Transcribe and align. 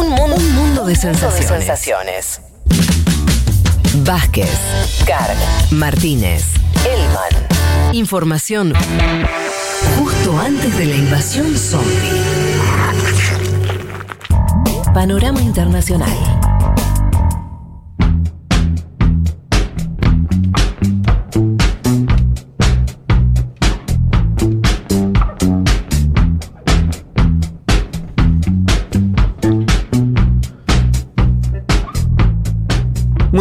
Un 0.00 0.08
mundo, 0.08 0.36
un 0.36 0.54
mundo 0.54 0.84
de 0.86 0.96
sensaciones. 0.96 2.40
Vázquez, 3.96 4.48
Carg, 5.04 5.36
Martínez, 5.70 6.44
Elman. 6.86 7.92
Información 7.92 8.72
justo 9.98 10.38
antes 10.38 10.78
de 10.78 10.86
la 10.86 10.94
invasión 10.94 11.54
zombie. 11.54 12.22
Panorama 14.94 15.42
Internacional. 15.42 16.29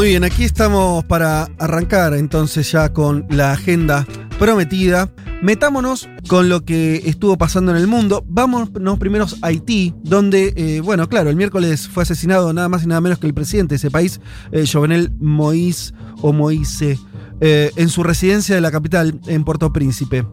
Bien, 0.09 0.23
aquí 0.23 0.43
estamos 0.43 1.05
para 1.05 1.43
arrancar 1.59 2.15
entonces 2.15 2.71
ya 2.71 2.91
con 2.91 3.27
la 3.29 3.51
agenda 3.51 4.07
prometida. 4.39 5.13
Metámonos 5.43 6.09
con 6.27 6.49
lo 6.49 6.65
que 6.65 7.03
estuvo 7.05 7.37
pasando 7.37 7.69
en 7.69 7.77
el 7.77 7.85
mundo. 7.85 8.25
Vámonos 8.27 8.71
primero 8.97 9.27
a 9.43 9.45
Haití, 9.45 9.93
donde, 10.01 10.53
eh, 10.55 10.81
bueno, 10.81 11.07
claro, 11.07 11.29
el 11.29 11.35
miércoles 11.35 11.87
fue 11.87 12.01
asesinado 12.01 12.51
nada 12.53 12.67
más 12.69 12.83
y 12.83 12.87
nada 12.87 13.01
menos 13.01 13.19
que 13.19 13.27
el 13.27 13.35
presidente 13.35 13.73
de 13.73 13.75
ese 13.75 13.91
país, 13.91 14.19
eh, 14.51 14.65
Jovenel 14.65 15.15
Moïse 15.19 15.93
o 16.23 16.33
eh, 17.41 17.71
en 17.75 17.89
su 17.89 18.01
residencia 18.01 18.55
de 18.55 18.61
la 18.61 18.71
capital, 18.71 19.21
en 19.27 19.43
Puerto 19.43 19.71
Príncipe. 19.71 20.25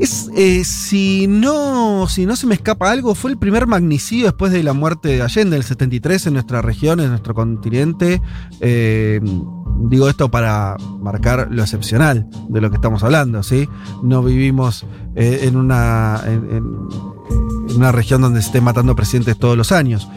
Es, 0.00 0.30
eh, 0.34 0.64
si, 0.64 1.26
no, 1.28 2.08
si 2.08 2.24
no 2.24 2.34
se 2.34 2.46
me 2.46 2.54
escapa 2.54 2.90
algo, 2.90 3.14
fue 3.14 3.30
el 3.32 3.36
primer 3.36 3.66
magnicidio 3.66 4.24
después 4.24 4.50
de 4.50 4.62
la 4.62 4.72
muerte 4.72 5.08
de 5.10 5.20
Allende, 5.20 5.58
el 5.58 5.62
73, 5.62 6.26
en 6.26 6.32
nuestra 6.32 6.62
región, 6.62 7.00
en 7.00 7.10
nuestro 7.10 7.34
continente. 7.34 8.22
Eh, 8.62 9.20
digo 9.90 10.08
esto 10.08 10.30
para 10.30 10.78
marcar 11.00 11.48
lo 11.50 11.60
excepcional 11.60 12.26
de 12.48 12.62
lo 12.62 12.70
que 12.70 12.76
estamos 12.76 13.02
hablando, 13.02 13.42
¿sí? 13.42 13.68
No 14.02 14.22
vivimos 14.22 14.86
eh, 15.16 15.40
en, 15.42 15.56
una, 15.56 16.22
en, 16.24 16.48
en, 16.50 17.76
una 17.76 17.92
región 17.92 18.22
donde 18.22 18.40
se 18.40 18.46
esté 18.46 18.62
matando 18.62 18.96
presidentes 18.96 19.38
todos 19.38 19.58
los 19.58 19.70
años. 19.70 20.08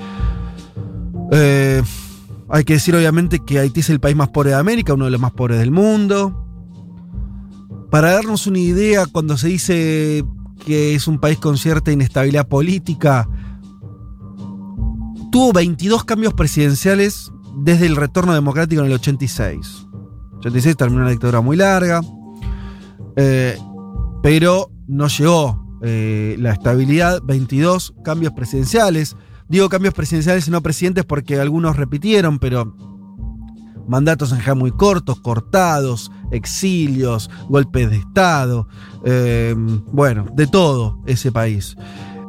hay 1.29 2.63
que 2.63 2.73
decir 2.73 2.95
obviamente 2.95 3.39
que 3.45 3.59
Haití 3.59 3.81
es 3.81 3.89
el 3.89 3.99
país 3.99 4.15
más 4.15 4.29
pobre 4.29 4.51
de 4.51 4.55
América, 4.55 4.93
uno 4.93 5.05
de 5.05 5.11
los 5.11 5.19
más 5.19 5.33
pobres 5.33 5.59
del 5.59 5.71
mundo. 5.71 6.52
Para 7.93 8.13
darnos 8.13 8.47
una 8.47 8.57
idea, 8.57 9.05
cuando 9.05 9.37
se 9.37 9.49
dice 9.49 10.25
que 10.65 10.95
es 10.95 11.07
un 11.07 11.19
país 11.19 11.37
con 11.37 11.59
cierta 11.59 11.91
inestabilidad 11.91 12.47
política, 12.47 13.29
tuvo 15.31 15.53
22 15.53 16.03
cambios 16.03 16.33
presidenciales 16.33 17.31
desde 17.55 17.85
el 17.85 17.95
retorno 17.95 18.33
democrático 18.33 18.81
en 18.81 18.87
el 18.87 18.93
86. 18.93 19.85
86 20.37 20.75
terminó 20.75 21.01
una 21.03 21.11
dictadura 21.11 21.41
muy 21.41 21.55
larga, 21.55 22.01
eh, 23.15 23.59
pero 24.23 24.71
no 24.87 25.07
llegó 25.07 25.77
eh, 25.83 26.35
la 26.39 26.53
estabilidad, 26.53 27.21
22 27.23 27.93
cambios 28.03 28.33
presidenciales. 28.33 29.15
Digo 29.49 29.69
cambios 29.69 29.93
presidenciales 29.93 30.47
y 30.47 30.49
no 30.49 30.63
presidentes 30.63 31.05
porque 31.05 31.39
algunos 31.39 31.75
repitieron, 31.75 32.39
pero 32.39 32.75
mandatos 33.87 34.31
en 34.31 34.37
general 34.37 34.57
muy 34.57 34.71
cortos, 34.71 35.19
cortados, 35.19 36.11
exilios, 36.35 37.29
golpes 37.49 37.89
de 37.89 37.97
Estado, 37.97 38.67
eh, 39.05 39.55
bueno, 39.91 40.25
de 40.35 40.47
todo 40.47 40.99
ese 41.05 41.31
país. 41.31 41.75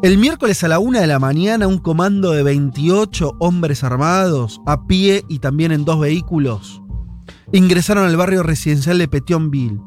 El 0.02 0.19
miércoles 0.19 0.62
a 0.64 0.69
la 0.69 0.78
una 0.78 1.00
de 1.00 1.06
la 1.06 1.19
mañana, 1.19 1.66
un 1.66 1.78
comando 1.78 2.33
de 2.33 2.42
28 2.42 3.36
hombres 3.38 3.84
armados, 3.84 4.61
a 4.66 4.86
pie 4.86 5.24
y 5.28 5.38
también 5.38 5.72
en 5.72 5.84
dos 5.84 6.00
vehículos, 6.00 6.83
ingresaron 7.52 8.05
al 8.05 8.16
barrio 8.16 8.42
residencial 8.42 8.98
de 8.98 9.08
Petionville. 9.08 9.80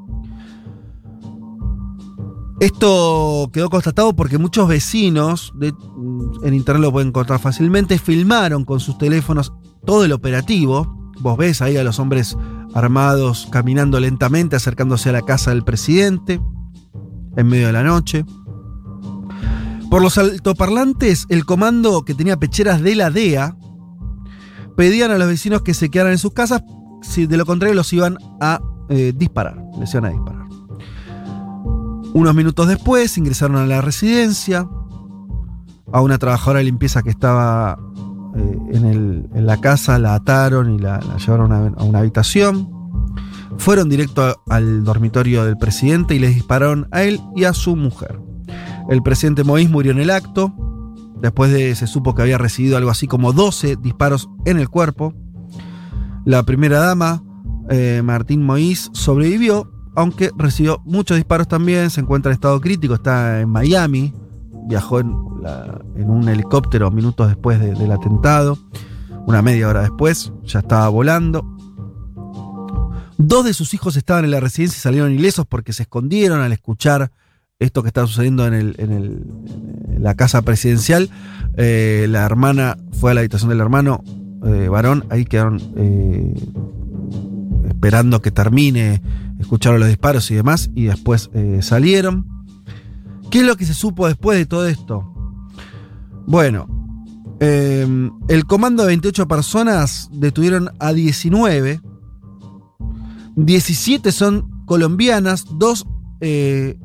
Esto 2.59 3.51
quedó 3.53 3.69
constatado 3.69 4.15
porque 4.15 4.39
muchos 4.39 4.67
vecinos, 4.67 5.53
en 5.61 6.53
internet 6.55 6.81
lo 6.81 6.91
pueden 6.91 7.09
encontrar 7.09 7.39
fácilmente, 7.39 7.99
filmaron 7.99 8.65
con 8.65 8.79
sus 8.79 8.97
teléfonos 8.97 9.53
todo 9.85 10.03
el 10.03 10.11
operativo 10.11 10.97
Vos 11.19 11.37
ves 11.37 11.61
ahí 11.61 11.77
a 11.77 11.83
los 11.83 11.99
hombres 11.99 12.37
armados 12.73 13.47
caminando 13.51 13.99
lentamente, 13.99 14.55
acercándose 14.55 15.09
a 15.09 15.13
la 15.13 15.21
casa 15.21 15.51
del 15.51 15.63
presidente, 15.63 16.41
en 17.35 17.47
medio 17.47 17.67
de 17.67 17.73
la 17.73 17.83
noche. 17.83 18.25
Por 19.89 20.01
los 20.01 20.17
altoparlantes, 20.17 21.25
el 21.29 21.45
comando 21.45 22.03
que 22.03 22.13
tenía 22.13 22.37
pecheras 22.37 22.81
de 22.81 22.95
la 22.95 23.09
DEA 23.09 23.55
pedían 24.75 25.11
a 25.11 25.17
los 25.17 25.27
vecinos 25.27 25.61
que 25.61 25.73
se 25.73 25.89
quedaran 25.89 26.11
en 26.11 26.17
sus 26.17 26.33
casas, 26.33 26.63
si 27.01 27.25
de 27.25 27.37
lo 27.37 27.45
contrario 27.45 27.73
los 27.73 27.91
iban 27.93 28.17
a 28.41 28.61
eh, 28.89 29.13
disparar, 29.15 29.57
les 29.79 29.95
a 29.95 30.01
disparar. 30.01 30.47
Unos 32.13 32.35
minutos 32.35 32.67
después 32.67 33.17
ingresaron 33.17 33.57
a 33.57 33.65
la 33.65 33.81
residencia, 33.81 34.67
a 35.91 36.01
una 36.01 36.17
trabajadora 36.17 36.59
de 36.59 36.65
limpieza 36.65 37.01
que 37.03 37.09
estaba 37.09 37.79
eh, 38.35 38.59
en, 38.73 39.45
la 39.45 39.57
casa, 39.57 39.99
la 39.99 40.15
ataron 40.15 40.75
y 40.75 40.79
la, 40.79 40.99
llevaron 41.17 41.51
a, 41.51 41.83
una 41.83 41.99
habitación. 41.99 42.69
Fueron 43.57 43.89
directo 43.89 44.41
al 44.47 44.83
dormitorio 44.83 45.45
del 45.45 45.57
presidente 45.57 46.15
y 46.15 46.19
les 46.19 46.35
dispararon 46.35 46.87
a 46.91 47.03
él 47.03 47.19
y 47.35 47.45
a 47.45 47.53
su 47.53 47.75
mujer. 47.75 48.19
El 48.89 49.01
presidente 49.01 49.43
Moïse 49.43 49.69
murió 49.69 49.91
en 49.91 49.99
el 49.99 50.09
acto. 50.09 50.53
Después 51.21 51.51
de 51.51 51.73
se 51.75 51.87
supo 51.87 52.13
que 52.13 52.21
había 52.21 52.37
recibido 52.37 52.77
algo 52.77 52.91
así 52.91 53.07
como 53.07 53.33
12 53.33 53.77
disparos 53.77 54.29
en 54.45 54.59
el 54.59 54.69
cuerpo. 54.69 55.13
La 56.25 56.43
primera 56.43 56.79
dama, 56.79 57.23
eh, 57.69 58.01
Martín 58.03 58.45
Moïse, 58.45 58.89
sobrevivió, 58.93 59.71
aunque 59.95 60.29
recibió 60.37 60.81
muchos 60.85 61.17
disparos 61.17 61.47
también. 61.47 61.89
Se 61.89 62.01
encuentra 62.01 62.31
en 62.31 62.35
estado 62.35 62.61
crítico, 62.61 62.93
está 62.93 63.41
en 63.41 63.49
Miami, 63.49 64.13
viajó 64.67 64.99
en, 64.99 65.09
un 65.09 66.29
helicóptero 66.29 66.91
minutos 66.91 67.27
después 67.27 67.59
del 67.59 67.91
atentado, 67.91 68.57
una 69.25 69.41
media 69.41 69.67
hora 69.67 69.81
después, 69.81 70.31
ya 70.43 70.59
estaba 70.59 70.87
volando. 70.89 71.45
Dos 73.17 73.45
de 73.45 73.53
sus 73.53 73.73
hijos 73.73 73.95
estaban 73.97 74.25
en 74.25 74.31
la 74.31 74.39
residencia 74.39 74.77
y 74.77 74.81
salieron 74.81 75.11
ilesos 75.11 75.45
porque 75.47 75.73
se 75.73 75.83
escondieron 75.83 76.41
al 76.41 76.51
escuchar 76.51 77.11
esto 77.59 77.81
que 77.81 77.87
estaba 77.87 78.05
sucediendo 78.05 78.45
en, 78.45 79.25
la 79.99 80.15
casa 80.15 80.43
presidencial. 80.43 81.09
Eh, 81.55 82.05
la 82.09 82.23
hermana 82.23 82.77
fue 82.91 83.11
a 83.11 83.13
la 83.15 83.21
habitación 83.21 83.49
del 83.49 83.59
hermano 83.59 84.03
eh, 84.45 84.67
varón, 84.69 85.05
ahí 85.09 85.25
quedaron 85.25 85.59
eh, 85.75 86.35
esperando 87.67 88.21
que 88.21 88.29
termine, 88.29 89.01
escucharon 89.39 89.79
los 89.79 89.89
disparos 89.89 90.29
y 90.29 90.35
demás, 90.35 90.69
y 90.75 90.83
después 90.83 91.31
salieron. 91.61 92.36
¿Qué 93.29 93.39
es 93.39 93.45
lo 93.45 93.55
que 93.57 93.65
se 93.65 93.73
supo 93.73 94.07
después 94.07 94.37
de 94.37 94.45
todo 94.45 94.67
esto? 94.67 95.03
Bueno, 96.25 96.67
em, 97.39 98.11
el 98.27 98.45
comando 98.45 98.83
de 98.83 98.87
28 98.87 99.27
personas 99.27 100.09
detuvieron 100.11 100.71
a 100.79 100.93
19. 100.93 101.81
17 103.35 104.11
son 104.11 104.65
colombianas, 104.65 105.45
2 105.51 105.85
eh, 106.21 106.79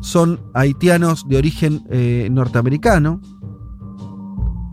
son 0.00 0.40
haitianos 0.54 1.28
de 1.28 1.36
origen 1.36 1.84
eh, 1.90 2.28
norteamericano. 2.30 3.20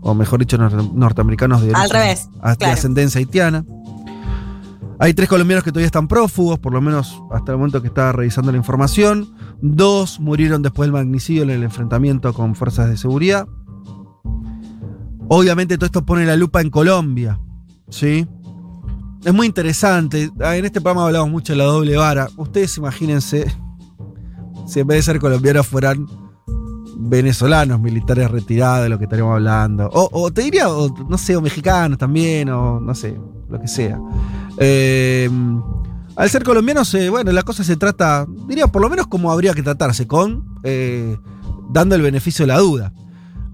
O 0.02 0.14
mejor 0.14 0.40
dicho, 0.40 0.56
norteamericanos 0.56 1.62
de, 1.62 1.72
Al 1.74 1.90
revés, 1.90 2.28
de 2.58 2.66
ascendencia 2.66 3.18
haitiana. 3.18 3.64
Hay 4.98 5.12
tres 5.12 5.28
colombianos 5.28 5.62
que 5.62 5.72
todavía 5.72 5.86
están 5.86 6.08
prófugos, 6.08 6.58
por 6.58 6.72
lo 6.72 6.80
menos 6.80 7.22
hasta 7.30 7.52
el 7.52 7.58
momento 7.58 7.82
que 7.82 7.88
estaba 7.88 8.12
revisando 8.12 8.50
la 8.50 8.58
información. 8.58 9.34
Dos 9.60 10.20
murieron 10.20 10.62
después 10.62 10.86
del 10.86 10.92
magnicidio 10.92 11.42
en 11.42 11.50
el 11.50 11.62
enfrentamiento 11.62 12.32
con 12.32 12.54
fuerzas 12.54 12.88
de 12.88 12.96
seguridad. 12.96 13.46
Obviamente 15.28 15.76
todo 15.76 15.86
esto 15.86 16.06
pone 16.06 16.24
la 16.24 16.36
lupa 16.36 16.60
en 16.60 16.70
Colombia. 16.70 17.38
¿Sí? 17.90 18.26
Es 19.24 19.34
muy 19.34 19.46
interesante. 19.46 20.30
Ah, 20.40 20.56
en 20.56 20.64
este 20.64 20.80
programa 20.80 21.06
hablamos 21.06 21.30
mucho 21.30 21.52
de 21.52 21.58
la 21.58 21.64
doble 21.64 21.96
vara. 21.96 22.28
Ustedes 22.36 22.78
imagínense 22.78 23.46
si 24.66 24.80
en 24.80 24.86
vez 24.86 24.98
de 24.98 25.02
ser 25.02 25.20
colombianos 25.20 25.66
fueran 25.66 26.06
venezolanos, 26.98 27.80
militares 27.80 28.30
retirados, 28.30 28.84
de 28.84 28.88
lo 28.88 28.98
que 28.98 29.04
estaríamos 29.04 29.34
hablando. 29.34 29.90
O, 29.92 30.30
te 30.30 30.42
diría, 30.42 30.66
no 31.08 31.18
sé, 31.18 31.36
o 31.36 31.42
mexicanos 31.42 31.98
también, 31.98 32.48
o 32.48 32.80
no 32.80 32.94
sé, 32.94 33.18
lo 33.48 33.60
que 33.60 33.68
sea. 33.68 34.00
Eh, 34.58 35.28
al 36.16 36.30
ser 36.30 36.44
colombianos, 36.44 36.96
bueno, 37.10 37.30
la 37.32 37.42
cosa 37.42 37.62
se 37.62 37.76
trata, 37.76 38.26
diría 38.48 38.68
por 38.68 38.80
lo 38.80 38.88
menos 38.88 39.06
como 39.06 39.30
habría 39.30 39.52
que 39.52 39.62
tratarse, 39.62 40.06
con 40.06 40.44
eh, 40.62 41.16
dando 41.70 41.94
el 41.94 42.02
beneficio 42.02 42.44
de 42.44 42.46
la 42.48 42.58
duda. 42.58 42.92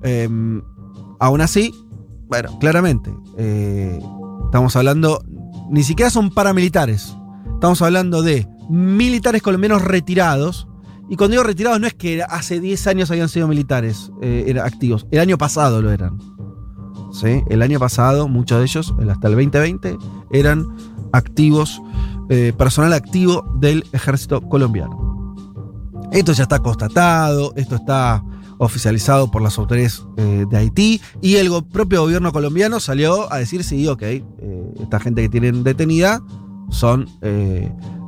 Em, 0.02 0.62
aún 1.18 1.40
así, 1.40 1.74
bueno, 2.28 2.58
claramente, 2.60 3.12
eh, 3.36 4.00
estamos 4.44 4.76
hablando, 4.76 5.24
ni 5.70 5.82
siquiera 5.82 6.08
son 6.08 6.30
paramilitares, 6.30 7.16
estamos 7.54 7.82
hablando 7.82 8.22
de 8.22 8.46
militares 8.70 9.42
colombianos 9.42 9.82
retirados 9.82 10.68
Y 11.10 11.16
cuando 11.16 11.32
digo 11.32 11.42
retirados, 11.42 11.78
no 11.80 11.86
es 11.86 11.94
que 11.94 12.22
hace 12.22 12.58
10 12.58 12.86
años 12.86 13.10
habían 13.10 13.28
sido 13.28 13.46
militares 13.46 14.10
eh, 14.22 14.56
activos. 14.64 15.06
El 15.10 15.20
año 15.20 15.36
pasado 15.36 15.82
lo 15.82 15.90
eran. 15.90 16.18
¿Sí? 17.12 17.42
El 17.50 17.60
año 17.60 17.78
pasado, 17.78 18.28
muchos 18.28 18.58
de 18.58 18.64
ellos, 18.64 18.94
hasta 19.10 19.28
el 19.28 19.34
2020, 19.34 19.98
eran 20.30 20.66
activos, 21.12 21.80
eh, 22.28 22.52
personal 22.56 22.92
activo 22.92 23.44
del 23.60 23.84
ejército 23.92 24.40
colombiano. 24.48 25.34
Esto 26.12 26.32
ya 26.32 26.42
está 26.44 26.58
constatado, 26.58 27.52
esto 27.56 27.76
está 27.76 28.22
oficializado 28.58 29.30
por 29.30 29.42
las 29.42 29.58
autoridades 29.58 30.04
eh, 30.16 30.44
de 30.48 30.56
Haití 30.56 31.00
y 31.20 31.36
el 31.36 31.50
propio 31.72 32.02
gobierno 32.02 32.32
colombiano 32.32 32.80
salió 32.80 33.32
a 33.32 33.38
decir, 33.38 33.64
sí, 33.64 33.88
ok, 33.88 34.02
esta 34.80 35.00
gente 35.00 35.22
que 35.22 35.28
tienen 35.28 35.64
detenida 35.64 36.22
son 36.70 37.08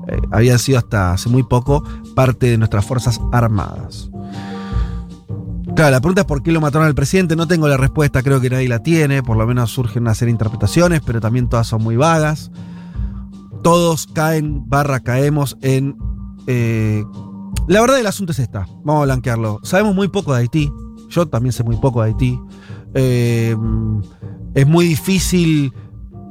eh, 0.07 0.21
habían 0.31 0.59
sido 0.59 0.79
hasta 0.79 1.13
hace 1.13 1.29
muy 1.29 1.43
poco 1.43 1.85
parte 2.15 2.47
de 2.47 2.59
nuestras 2.59 2.85
Fuerzas 2.85 3.21
Armadas. 3.33 4.11
Claro, 5.75 5.91
la 5.91 6.01
pregunta 6.01 6.21
es 6.21 6.27
por 6.27 6.43
qué 6.43 6.53
lo 6.53 6.61
mataron 6.61 6.87
al 6.87 6.95
presidente. 6.95 7.35
No 7.35 7.49
tengo 7.49 7.67
la 7.67 7.77
respuesta, 7.77 8.23
creo 8.23 8.41
que 8.41 8.49
nadie 8.49 8.69
la 8.69 8.81
tiene. 8.81 9.23
Por 9.23 9.37
lo 9.37 9.47
menos 9.47 9.71
surgen 9.71 10.03
una 10.03 10.15
serie 10.15 10.27
de 10.27 10.37
interpretaciones, 10.37 11.01
pero 11.05 11.21
también 11.21 11.49
todas 11.49 11.67
son 11.67 11.83
muy 11.83 11.97
vagas. 11.97 12.51
Todos 13.65 14.07
caen, 14.13 14.69
barra 14.69 15.01
caemos 15.01 15.57
en. 15.63 15.97
Eh, 16.47 17.03
la 17.67 17.81
verdad 17.81 17.97
del 17.97 18.07
asunto 18.07 18.33
es 18.33 18.39
esta. 18.39 18.67
Vamos 18.85 19.01
a 19.01 19.05
blanquearlo. 19.07 19.61
Sabemos 19.63 19.95
muy 19.95 20.09
poco 20.09 20.35
de 20.35 20.41
Haití. 20.41 20.71
Yo 21.09 21.27
también 21.27 21.55
sé 21.55 21.65
muy 21.65 21.77
poco 21.79 22.03
de 22.03 22.09
Haití. 22.09 22.39
Eh, 22.93 23.57
es 24.55 24.67
muy 24.67 24.87
difícil 24.87 25.73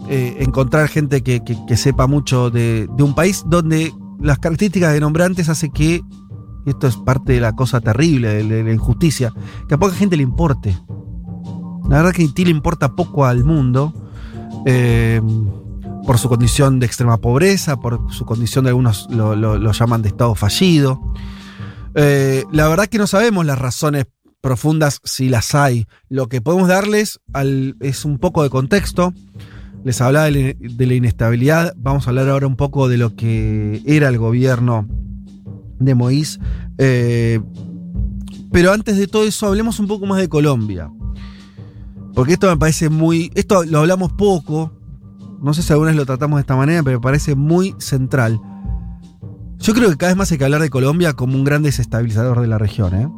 eh, 0.10 0.38
encontrar 0.42 0.88
gente 0.90 1.24
que, 1.24 1.42
sepa 1.76 2.06
mucho 2.06 2.52
de, 2.52 2.88
un 3.00 3.16
país 3.16 3.44
donde 3.48 3.92
las 4.22 4.38
características 4.38 4.94
de 4.94 5.00
nombrantes 5.00 5.50
hace 5.50 5.72
que, 5.72 6.02
y 6.66 6.70
esto 6.70 6.86
es 6.86 6.98
parte 6.98 7.34
de 7.34 7.42
la 7.42 7.54
cosa 7.54 7.82
terrible, 7.82 8.44
de, 8.44 8.64
la 8.64 8.72
injusticia, 8.72 9.34
que 9.68 9.74
a 9.74 9.80
poca 9.80 9.96
gente 9.96 10.18
le 10.18 10.24
importe. 10.24 10.78
La 11.90 11.98
verdad 11.98 12.12
que 12.12 12.22
Haití 12.22 12.46
le 12.46 12.52
importa 12.52 12.96
poco 12.96 13.26
al 13.26 13.44
mundo. 13.44 13.92
Por 16.06 16.18
su 16.18 16.30
condición 16.30 16.80
de 16.80 16.86
extrema 16.86 17.18
pobreza, 17.18 17.78
por 17.78 18.12
su 18.12 18.26
condición 18.26 18.66
de 18.66 18.70
algunos 18.70 19.08
lo, 19.10 19.72
llaman 19.72 20.02
de 20.02 20.10
estado 20.10 20.36
fallido. 20.36 21.14
Eh, 21.96 22.44
la 22.52 22.68
verdad 22.68 22.88
que 22.88 22.98
no 22.98 23.08
sabemos 23.08 23.46
las 23.46 23.60
razones 23.60 24.06
profundas 24.42 25.00
si 25.04 25.30
las 25.30 25.56
hay. 25.56 25.88
Lo 26.10 26.28
que 26.28 26.42
podemos 26.42 26.68
darles 26.68 27.22
es 27.80 28.06
un 28.06 28.20
poco 28.20 28.44
de 28.44 28.50
contexto. 28.50 29.14
Les 29.84 30.02
hablaba 30.02 30.30
de, 30.30 30.58
la 30.60 30.94
inestabilidad. 30.94 31.74
Vamos 31.78 32.06
a 32.06 32.10
hablar 32.10 32.30
ahora 32.30 32.48
un 32.48 32.58
poco 32.58 32.90
de 32.90 32.98
lo 32.98 33.16
que 33.16 33.82
era 33.86 34.10
el 34.10 34.18
gobierno 34.18 34.88
de 35.80 35.96
Moïse. 35.96 36.40
Eh, 36.78 37.40
pero 38.52 38.72
antes 38.72 38.98
de 38.98 39.08
todo 39.08 39.24
eso, 39.24 39.48
hablemos 39.48 39.80
un 39.80 39.88
poco 39.88 40.06
más 40.06 40.20
de 40.20 40.30
Colombia. 40.30 40.92
Porque 42.14 42.34
esto 42.34 42.48
me 42.50 42.58
parece 42.58 42.90
muy. 42.90 43.32
Esto 43.36 43.64
lo 43.64 43.80
hablamos 43.80 44.12
poco. 44.14 44.83
No 45.44 45.54
sé 45.54 45.62
si 45.62 45.74
alguna 45.74 45.90
vez 45.90 45.98
lo 45.98 46.06
tratamos 46.06 46.38
de 46.38 46.42
esta 46.42 46.56
manera, 46.56 46.82
pero 46.84 47.00
me 47.00 47.04
parece 47.04 47.36
muy 47.36 47.76
central. 47.78 48.40
Yo 49.60 49.74
creo 49.74 49.90
que 49.90 49.98
cada 49.98 50.12
vez 50.12 50.18
más 50.18 50.32
hay 50.32 50.38
que 50.38 50.46
hablar 50.46 50.62
de 50.62 50.70
Colombia 50.70 51.14
como 51.14 51.36
un 51.36 51.44
gran 51.44 51.62
desestabilizador 51.64 52.40
de 52.40 52.48
la 52.48 52.58
región. 52.58 52.96
¿eh? 52.96 53.10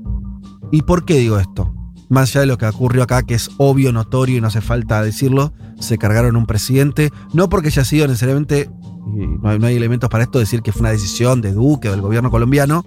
¿Y 0.72 0.82
por 0.82 1.06
qué 1.06 1.20
digo 1.20 1.38
esto? 1.38 1.72
Más 2.10 2.32
allá 2.32 2.42
de 2.42 2.48
lo 2.48 2.58
que 2.58 2.66
ocurrió 2.66 3.04
acá, 3.04 3.22
que 3.22 3.36
es 3.36 3.52
obvio, 3.58 3.92
notorio 3.92 4.38
y 4.38 4.42
no 4.42 4.48
hace 4.48 4.62
falta 4.62 5.04
decirlo, 5.04 5.54
se 5.80 6.00
cargaron 6.00 6.36
un 6.36 6.48
presidente, 6.48 7.12
no 7.32 7.48
porque 7.48 7.68
haya 7.68 7.86
sido 7.86 8.08
necesariamente, 8.08 8.72
no 9.06 9.50
hay, 9.50 9.60
no 9.60 9.68
hay 9.68 9.76
elementos 9.76 10.10
para 10.10 10.24
esto, 10.24 10.40
decir 10.40 10.64
que 10.64 10.72
fue 10.72 10.82
una 10.82 10.92
decisión 10.92 11.42
de 11.42 11.54
Duque 11.54 11.90
o 11.90 11.92
del 11.92 12.02
gobierno 12.02 12.32
colombiano, 12.32 12.84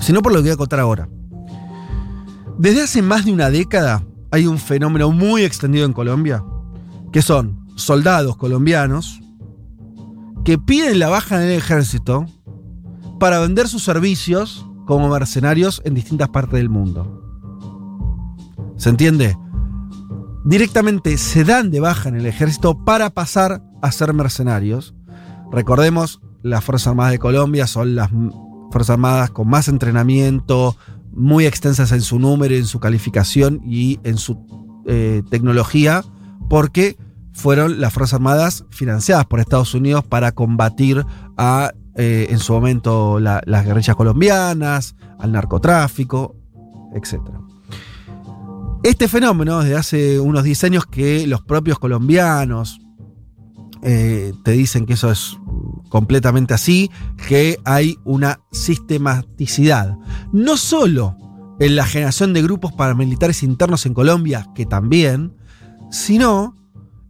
sino 0.00 0.22
por 0.22 0.32
lo 0.32 0.38
que 0.38 0.44
voy 0.44 0.52
a 0.52 0.56
contar 0.56 0.80
ahora. 0.80 1.06
Desde 2.58 2.82
hace 2.82 3.02
más 3.02 3.26
de 3.26 3.32
una 3.32 3.50
década 3.50 4.04
hay 4.30 4.46
un 4.46 4.58
fenómeno 4.58 5.10
muy 5.10 5.42
extendido 5.42 5.84
en 5.84 5.92
Colombia, 5.92 6.42
que 7.12 7.20
son 7.20 7.59
soldados 7.82 8.36
colombianos 8.36 9.20
que 10.44 10.58
piden 10.58 10.98
la 10.98 11.08
baja 11.08 11.36
en 11.36 11.50
el 11.50 11.56
ejército 11.56 12.26
para 13.18 13.40
vender 13.40 13.68
sus 13.68 13.82
servicios 13.84 14.66
como 14.86 15.08
mercenarios 15.08 15.82
en 15.84 15.94
distintas 15.94 16.30
partes 16.30 16.54
del 16.54 16.68
mundo. 16.68 17.20
¿Se 18.76 18.88
entiende? 18.88 19.36
Directamente 20.44 21.16
se 21.18 21.44
dan 21.44 21.70
de 21.70 21.80
baja 21.80 22.08
en 22.08 22.16
el 22.16 22.26
ejército 22.26 22.84
para 22.84 23.10
pasar 23.10 23.62
a 23.82 23.92
ser 23.92 24.14
mercenarios. 24.14 24.94
Recordemos, 25.52 26.20
las 26.42 26.64
Fuerzas 26.64 26.88
Armadas 26.88 27.12
de 27.12 27.18
Colombia 27.18 27.66
son 27.66 27.94
las 27.94 28.10
Fuerzas 28.70 28.90
Armadas 28.90 29.30
con 29.30 29.48
más 29.48 29.68
entrenamiento, 29.68 30.76
muy 31.12 31.44
extensas 31.44 31.92
en 31.92 32.00
su 32.00 32.18
número, 32.18 32.54
en 32.54 32.66
su 32.66 32.80
calificación 32.80 33.60
y 33.64 34.00
en 34.04 34.16
su 34.16 34.82
eh, 34.86 35.22
tecnología, 35.28 36.02
porque 36.48 36.96
fueron 37.40 37.80
las 37.80 37.92
Fuerzas 37.94 38.14
Armadas 38.14 38.64
financiadas 38.70 39.24
por 39.24 39.40
Estados 39.40 39.74
Unidos 39.74 40.04
para 40.04 40.32
combatir 40.32 41.06
a, 41.38 41.72
eh, 41.96 42.26
en 42.28 42.38
su 42.38 42.52
momento, 42.52 43.18
las 43.18 43.64
guerrillas 43.64 43.96
colombianas, 43.96 44.94
al 45.18 45.32
narcotráfico, 45.32 46.36
etc. 46.94 47.20
Este 48.82 49.08
fenómeno, 49.08 49.60
desde 49.60 49.76
hace 49.76 50.20
unos 50.20 50.44
10 50.44 50.64
años 50.64 50.86
que 50.86 51.26
los 51.26 51.42
propios 51.42 51.78
colombianos 51.78 52.78
eh, 53.82 54.34
te 54.44 54.52
dicen 54.52 54.84
que 54.84 54.92
eso 54.92 55.10
es 55.10 55.38
completamente 55.88 56.52
así, 56.52 56.90
que 57.26 57.58
hay 57.64 57.96
una 58.04 58.40
sistematicidad. 58.52 59.96
No 60.32 60.58
solo 60.58 61.16
en 61.58 61.74
la 61.74 61.86
generación 61.86 62.34
de 62.34 62.42
grupos 62.42 62.72
paramilitares 62.72 63.42
internos 63.42 63.86
en 63.86 63.94
Colombia, 63.94 64.46
que 64.54 64.66
también, 64.66 65.34
sino 65.90 66.54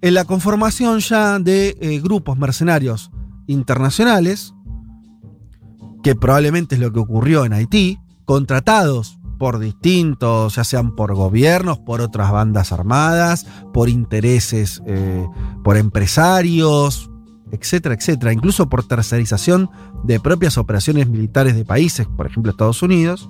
en 0.03 0.15
la 0.15 0.25
conformación 0.25 1.01
ya 1.01 1.39
de 1.39 1.77
eh, 1.81 2.01
grupos 2.01 2.39
mercenarios 2.39 3.11
internacionales, 3.47 4.55
que 6.03 6.15
probablemente 6.15 6.77
es 6.77 6.81
lo 6.81 6.93
que 6.93 7.01
ocurrió 7.01 7.45
en 7.45 7.53
Haití, 7.53 7.99
contratados 8.25 9.19
por 9.39 9.59
distintos, 9.59 10.57
ya 10.57 10.65
sean 10.65 10.95
por 10.95 11.15
gobiernos, 11.15 11.79
por 11.79 12.01
otras 12.01 12.31
bandas 12.31 12.73
armadas, 12.73 13.47
por 13.73 13.89
intereses, 13.89 14.83
eh, 14.87 15.27
por 15.65 15.77
empresarios, 15.77 17.11
etcétera, 17.51 17.95
etcétera, 17.95 18.33
incluso 18.33 18.69
por 18.69 18.87
tercerización 18.87 19.71
de 20.05 20.21
propias 20.21 20.59
operaciones 20.59 21.09
militares 21.09 21.55
de 21.55 21.65
países, 21.65 22.07
por 22.07 22.27
ejemplo 22.27 22.51
Estados 22.51 22.83
Unidos. 22.83 23.29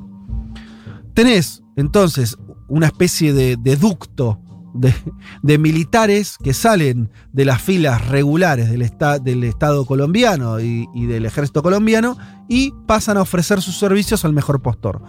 Tenés 1.14 1.62
entonces 1.76 2.36
una 2.68 2.86
especie 2.86 3.32
de, 3.32 3.76
ducto 3.76 4.40
de, 4.74 5.58
militares 5.58 6.36
que 6.42 6.54
salen 6.54 7.10
de 7.32 7.44
las 7.44 7.60
filas 7.60 8.08
regulares 8.08 8.70
del, 8.70 8.90
del 9.22 9.44
Estado 9.44 9.84
colombiano 9.84 10.60
y, 10.60 10.88
y, 10.94 11.06
del 11.06 11.26
ejército 11.26 11.62
colombiano 11.62 12.16
y 12.48 12.72
pasan 12.86 13.16
a 13.16 13.22
ofrecer 13.22 13.62
sus 13.62 13.78
servicios 13.78 14.24
al 14.24 14.32
mejor 14.32 14.62
postor. 14.62 15.02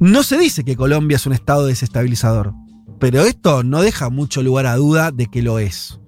No 0.00 0.22
se 0.22 0.36
dice 0.36 0.64
que 0.64 0.76
Colombia 0.76 1.16
es 1.16 1.26
un 1.26 1.32
estado 1.32 1.66
desestabilizador, 1.66 2.54
pero 2.98 3.22
esto 3.22 3.62
no 3.62 3.82
deja 3.82 4.10
mucho 4.10 4.42
lugar 4.42 4.66
a 4.66 4.76
duda 4.76 5.12
de 5.12 5.26
que 5.26 5.42
lo 5.42 5.58
es. 5.58 6.00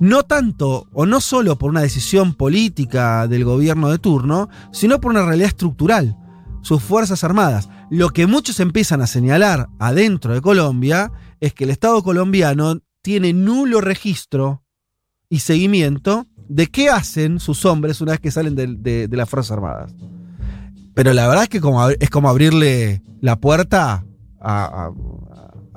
No 0.00 0.22
tanto 0.22 0.86
o 0.92 1.06
no 1.06 1.20
solo 1.20 1.58
por 1.58 1.70
una 1.70 1.80
decisión 1.80 2.34
política 2.34 3.26
del 3.26 3.44
gobierno 3.44 3.88
de 3.88 3.98
turno, 3.98 4.48
sino 4.70 5.00
por 5.00 5.10
una 5.10 5.24
realidad 5.24 5.48
estructural, 5.48 6.16
sus 6.62 6.82
Fuerzas 6.82 7.24
Armadas. 7.24 7.68
Lo 7.90 8.10
que 8.10 8.26
muchos 8.26 8.60
empiezan 8.60 9.00
a 9.00 9.06
señalar 9.06 9.68
adentro 9.78 10.34
de 10.34 10.42
Colombia 10.42 11.10
es 11.40 11.54
que 11.54 11.64
el 11.64 11.70
Estado 11.70 12.02
colombiano 12.02 12.80
tiene 13.02 13.32
nulo 13.32 13.80
registro 13.80 14.62
y 15.30 15.38
seguimiento 15.38 16.26
de 16.48 16.66
qué 16.66 16.90
hacen 16.90 17.40
sus 17.40 17.64
hombres 17.64 18.00
una 18.00 18.12
vez 18.12 18.20
que 18.20 18.30
salen 18.30 18.54
de, 18.54 19.08
las 19.10 19.28
Fuerzas 19.28 19.52
Armadas. 19.52 19.94
Pero 20.94 21.12
la 21.12 21.28
verdad 21.28 21.44
es 21.44 21.48
que 21.48 21.60
como, 21.60 21.88
es 21.88 22.10
como 22.10 22.28
abrirle 22.28 23.02
la 23.20 23.36
puerta 23.40 24.04
a, 24.40 24.90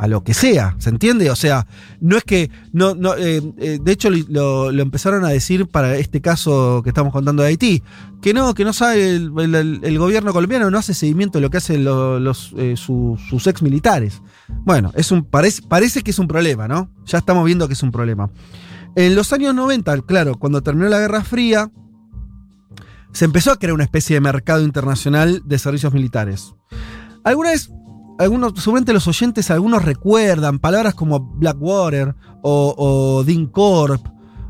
lo 0.08 0.24
que 0.24 0.34
sea, 0.34 0.76
¿se 0.80 0.90
entiende? 0.90 1.30
O 1.30 1.36
sea, 1.36 1.68
no 2.00 2.18
es 2.18 2.24
que. 2.24 2.50
No, 2.74 2.96
no, 2.96 3.16
eh, 3.16 3.42
eh, 3.58 3.80
de 3.82 3.92
hecho, 3.92 4.10
lo, 4.10 4.72
empezaron 4.72 5.26
a 5.26 5.30
decir 5.30 5.68
para 5.68 5.96
este 5.96 6.22
caso 6.22 6.82
que 6.84 6.90
estamos 6.90 7.14
contando 7.14 7.44
de 7.44 7.50
Haití. 7.50 7.84
Que 8.22 8.34
no, 8.34 8.54
que 8.54 8.64
no 8.64 8.74
sabe 8.74 9.16
el, 9.16 9.98
gobierno 9.98 10.34
colombiano, 10.34 10.70
no 10.70 10.78
hace 10.78 10.94
seguimiento 10.94 11.40
de 11.40 11.42
lo 11.42 11.50
que 11.50 11.58
hacen 11.58 11.84
los, 11.84 12.54
eh, 12.58 12.76
sus 12.78 13.48
ex 13.48 13.62
militares. 13.62 14.22
Bueno, 14.64 14.92
es 14.96 15.12
un, 15.12 15.24
parece, 15.24 15.62
parece 15.64 16.02
que 16.02 16.12
es 16.12 16.20
un 16.20 16.28
problema, 16.28 16.68
¿no? 16.68 16.90
Ya 17.06 17.18
estamos 17.18 17.46
viendo 17.46 17.68
que 17.68 17.74
es 17.74 17.84
un 17.84 17.92
problema. 17.92 18.30
En 18.96 19.16
los 19.16 19.32
años 19.34 19.56
90, 19.56 20.02
claro, 20.02 20.36
cuando 20.38 20.62
terminó 20.62 20.90
la 20.90 21.00
Guerra 21.00 21.24
Fría, 21.24 21.72
se 23.14 23.26
empezó 23.26 23.52
a 23.52 23.58
crear 23.58 23.74
una 23.74 23.84
especie 23.84 24.16
de 24.16 24.22
mercado 24.22 24.64
internacional 24.64 25.42
de 25.46 25.60
servicios 25.60 25.94
militares. 25.94 26.54
Algunas 27.24 27.72
algunos, 28.22 28.54
seguramente 28.58 28.94
los 28.94 29.08
oyentes, 29.08 29.50
algunos 29.52 29.84
recuerdan 29.84 30.60
palabras 30.60 30.94
como 30.94 31.20
Blackwater 31.20 32.16
o, 32.42 32.76
o 32.78 33.24
DynCorp. 33.24 34.06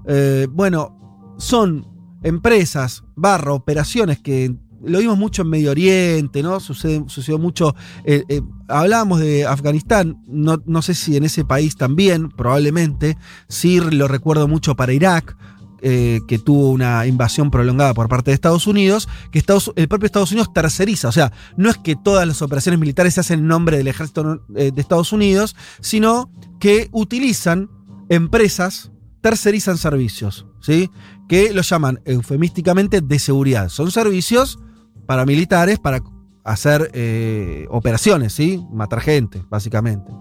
Eh, 0.07 0.47
bueno, 0.51 1.35
son 1.37 1.87
empresas, 2.23 3.03
barra, 3.15 3.53
operaciones 3.53 4.19
que 4.19 4.55
lo 4.83 4.99
vimos 4.99 5.17
mucho 5.17 5.43
en 5.43 5.49
Medio 5.49 5.71
Oriente, 5.71 6.41
¿no? 6.41 6.59
Sucedió 6.59 7.37
mucho. 7.37 7.75
Eh, 8.03 8.23
eh, 8.29 8.41
hablábamos 8.67 9.19
de 9.19 9.45
Afganistán, 9.45 10.21
no, 10.27 10.61
no, 10.65 10.81
sé 10.81 10.95
si 10.95 11.15
en 11.17 11.23
ese 11.23 11.45
país 11.45 11.75
también, 11.75 12.29
probablemente. 12.29 13.17
Sí 13.47 13.79
lo 13.79 14.07
recuerdo 14.07 14.47
mucho 14.47 14.75
para 14.75 14.93
Irak. 14.93 15.37
Eh, 15.83 16.21
que 16.27 16.37
tuvo 16.37 16.69
una 16.69 17.07
invasión 17.07 17.49
prolongada 17.49 17.95
por 17.95 18.07
parte 18.07 18.29
de 18.29 18.35
Estados 18.35 18.67
Unidos, 18.67 19.09
que 19.31 19.39
Estados, 19.39 19.73
el 19.75 19.87
propio 19.87 20.05
Estados 20.05 20.31
Unidos 20.31 20.53
terceriza. 20.53 21.07
O 21.07 21.11
sea, 21.11 21.31
no 21.57 21.71
es 21.71 21.77
que 21.77 21.95
todas 21.95 22.27
las 22.27 22.43
operaciones 22.43 22.79
militares 22.79 23.15
se 23.15 23.21
hacen 23.21 23.39
en 23.39 23.47
nombre 23.47 23.77
del 23.77 23.87
ejército 23.87 24.43
de 24.47 24.73
Estados 24.75 25.11
Unidos, 25.11 25.55
sino 25.79 26.31
que 26.59 26.87
utilizan 26.91 27.67
empresas, 28.09 28.91
tercerizan 29.21 29.79
servicios, 29.79 30.45
¿sí? 30.59 30.91
Que 31.27 31.51
lo 31.51 31.63
llaman 31.63 31.99
eufemísticamente 32.05 33.01
de 33.01 33.17
seguridad. 33.17 33.69
Son 33.69 33.89
servicios 33.89 34.59
paramilitares 35.07 35.79
para 35.79 36.03
hacer 36.43 36.91
eh, 36.93 37.65
operaciones, 37.71 38.33
¿sí? 38.33 38.63
Matar 38.71 39.01
gente, 39.01 39.43
básicamente. 39.49 40.11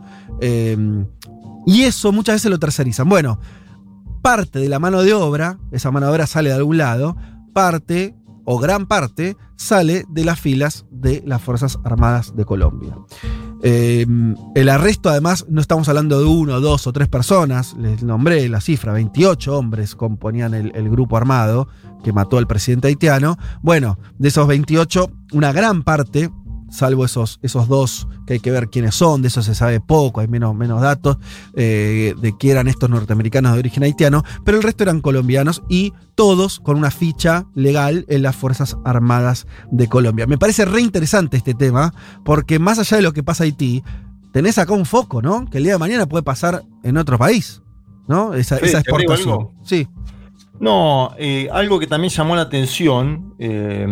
Eh, 0.40 1.04
y 1.66 1.82
eso 1.82 2.12
muchas 2.12 2.36
veces 2.36 2.50
lo 2.50 2.58
tercerizan. 2.58 3.08
Bueno, 3.08 3.38
parte 4.20 4.58
de 4.58 4.68
la 4.68 4.78
mano 4.78 5.02
de 5.02 5.14
obra, 5.14 5.58
esa 5.72 5.90
mano 5.90 6.06
de 6.06 6.12
obra 6.12 6.26
sale 6.26 6.50
de 6.50 6.56
algún 6.56 6.78
lado, 6.78 7.16
parte 7.52 8.14
o 8.44 8.58
gran 8.58 8.86
parte 8.86 9.36
sale 9.56 10.04
de 10.08 10.24
las 10.24 10.40
filas 10.40 10.86
de 10.90 11.22
las 11.26 11.42
Fuerzas 11.42 11.78
Armadas 11.84 12.34
de 12.34 12.44
Colombia. 12.44 12.96
Eh, 13.62 14.06
el 14.54 14.68
arresto, 14.68 15.10
además, 15.10 15.44
no 15.48 15.60
estamos 15.60 15.88
hablando 15.88 16.18
de 16.18 16.24
uno, 16.24 16.60
dos 16.60 16.86
o 16.86 16.92
tres 16.92 17.08
personas, 17.08 17.74
les 17.78 18.02
nombré 18.02 18.48
la 18.48 18.60
cifra, 18.60 18.92
28 18.92 19.56
hombres 19.56 19.94
componían 19.94 20.54
el 20.54 20.90
grupo 20.90 21.16
armado 21.16 21.68
que 22.02 22.12
mató 22.12 22.38
al 22.38 22.46
presidente 22.46 22.88
haitiano. 22.88 23.36
Bueno, 23.62 23.98
de 24.18 24.28
esos 24.28 24.46
28, 24.46 25.10
una 25.32 25.52
gran 25.52 25.82
parte 25.82 26.30
salvo 26.70 27.04
esos, 27.04 27.38
esos 27.42 27.68
dos 27.68 28.08
que 28.26 28.34
hay 28.34 28.40
que 28.40 28.50
ver 28.50 28.68
quiénes 28.68 28.94
son, 28.94 29.22
de 29.22 29.28
eso 29.28 29.42
se 29.42 29.54
sabe 29.54 29.80
poco, 29.80 30.20
hay 30.20 30.28
menos, 30.28 30.54
menos 30.54 30.80
datos 30.80 31.18
eh, 31.54 32.14
de 32.20 32.36
que 32.38 32.50
eran 32.50 32.68
estos 32.68 32.88
norteamericanos 32.88 33.52
de 33.52 33.58
origen 33.58 33.82
haitiano, 33.82 34.22
pero 34.44 34.56
el 34.56 34.62
resto 34.62 34.84
eran 34.84 35.00
colombianos 35.00 35.62
y 35.68 35.92
todos 36.14 36.60
con 36.60 36.76
una 36.76 36.90
ficha 36.90 37.46
legal 37.54 38.04
en 38.08 38.22
las 38.22 38.36
Fuerzas 38.36 38.76
Armadas 38.84 39.46
de 39.70 39.88
Colombia. 39.88 40.26
Me 40.26 40.38
parece 40.38 40.64
re 40.64 40.80
interesante 40.80 41.36
este 41.36 41.54
tema, 41.54 41.92
porque 42.24 42.58
más 42.58 42.78
allá 42.78 42.96
de 42.96 43.02
lo 43.02 43.12
que 43.12 43.22
pasa 43.22 43.44
Haití, 43.44 43.82
tenés 44.32 44.58
acá 44.58 44.72
un 44.72 44.86
foco, 44.86 45.22
¿no? 45.22 45.46
Que 45.46 45.58
el 45.58 45.64
día 45.64 45.72
de 45.74 45.78
mañana 45.78 46.06
puede 46.06 46.22
pasar 46.22 46.64
en 46.82 46.96
otro 46.96 47.18
país, 47.18 47.62
¿no? 48.08 48.34
Esa, 48.34 48.58
esa 48.58 48.80
exportación. 48.80 49.48
Sí. 49.64 49.88
No, 50.60 51.14
eh, 51.18 51.48
algo 51.50 51.80
que 51.80 51.86
también 51.86 52.12
llamó 52.12 52.36
la 52.36 52.42
atención 52.42 53.34
eh, 53.38 53.86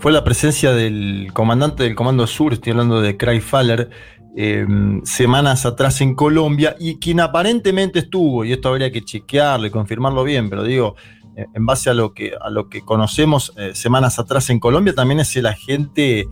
fue 0.00 0.12
la 0.12 0.22
presencia 0.22 0.72
del 0.72 1.30
comandante 1.32 1.82
del 1.82 1.94
Comando 1.94 2.26
Sur, 2.26 2.52
estoy 2.52 2.72
hablando 2.72 3.00
de 3.00 3.16
Craig 3.16 3.40
Faller, 3.40 3.88
eh, 4.36 4.64
semanas 5.02 5.66
atrás 5.66 6.00
en 6.02 6.14
Colombia, 6.14 6.76
y 6.78 6.98
quien 6.98 7.20
aparentemente 7.20 7.98
estuvo, 7.98 8.44
y 8.44 8.52
esto 8.52 8.68
habría 8.68 8.92
que 8.92 9.04
chequearlo 9.04 9.66
y 9.66 9.70
confirmarlo 9.70 10.22
bien, 10.22 10.48
pero 10.48 10.62
digo, 10.62 10.94
eh, 11.36 11.46
en 11.52 11.66
base 11.66 11.90
a 11.90 11.94
lo 11.94 12.14
que, 12.14 12.34
a 12.40 12.48
lo 12.48 12.68
que 12.68 12.82
conocemos 12.82 13.52
eh, 13.56 13.72
semanas 13.74 14.20
atrás 14.20 14.48
en 14.50 14.60
Colombia, 14.60 14.94
también 14.94 15.20
es 15.20 15.34
el 15.36 15.46
agente 15.46 16.28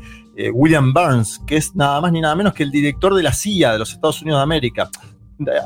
William 0.52 0.95
Burns, 0.95 1.40
que 1.49 1.57
es 1.57 1.75
nada 1.75 2.00
más 2.00 2.12
ni 2.12 2.21
nada 2.21 2.37
menos 2.37 2.54
que 2.54 2.62
el 2.62 2.71
director 2.71 3.12
de 3.12 3.25
la 3.25 3.33
CIA 3.33 3.73
de 3.73 3.78
los 3.80 3.92
Estados 3.92 4.23
Unidos 4.23 4.38
de 4.38 4.42
América. 4.45 4.88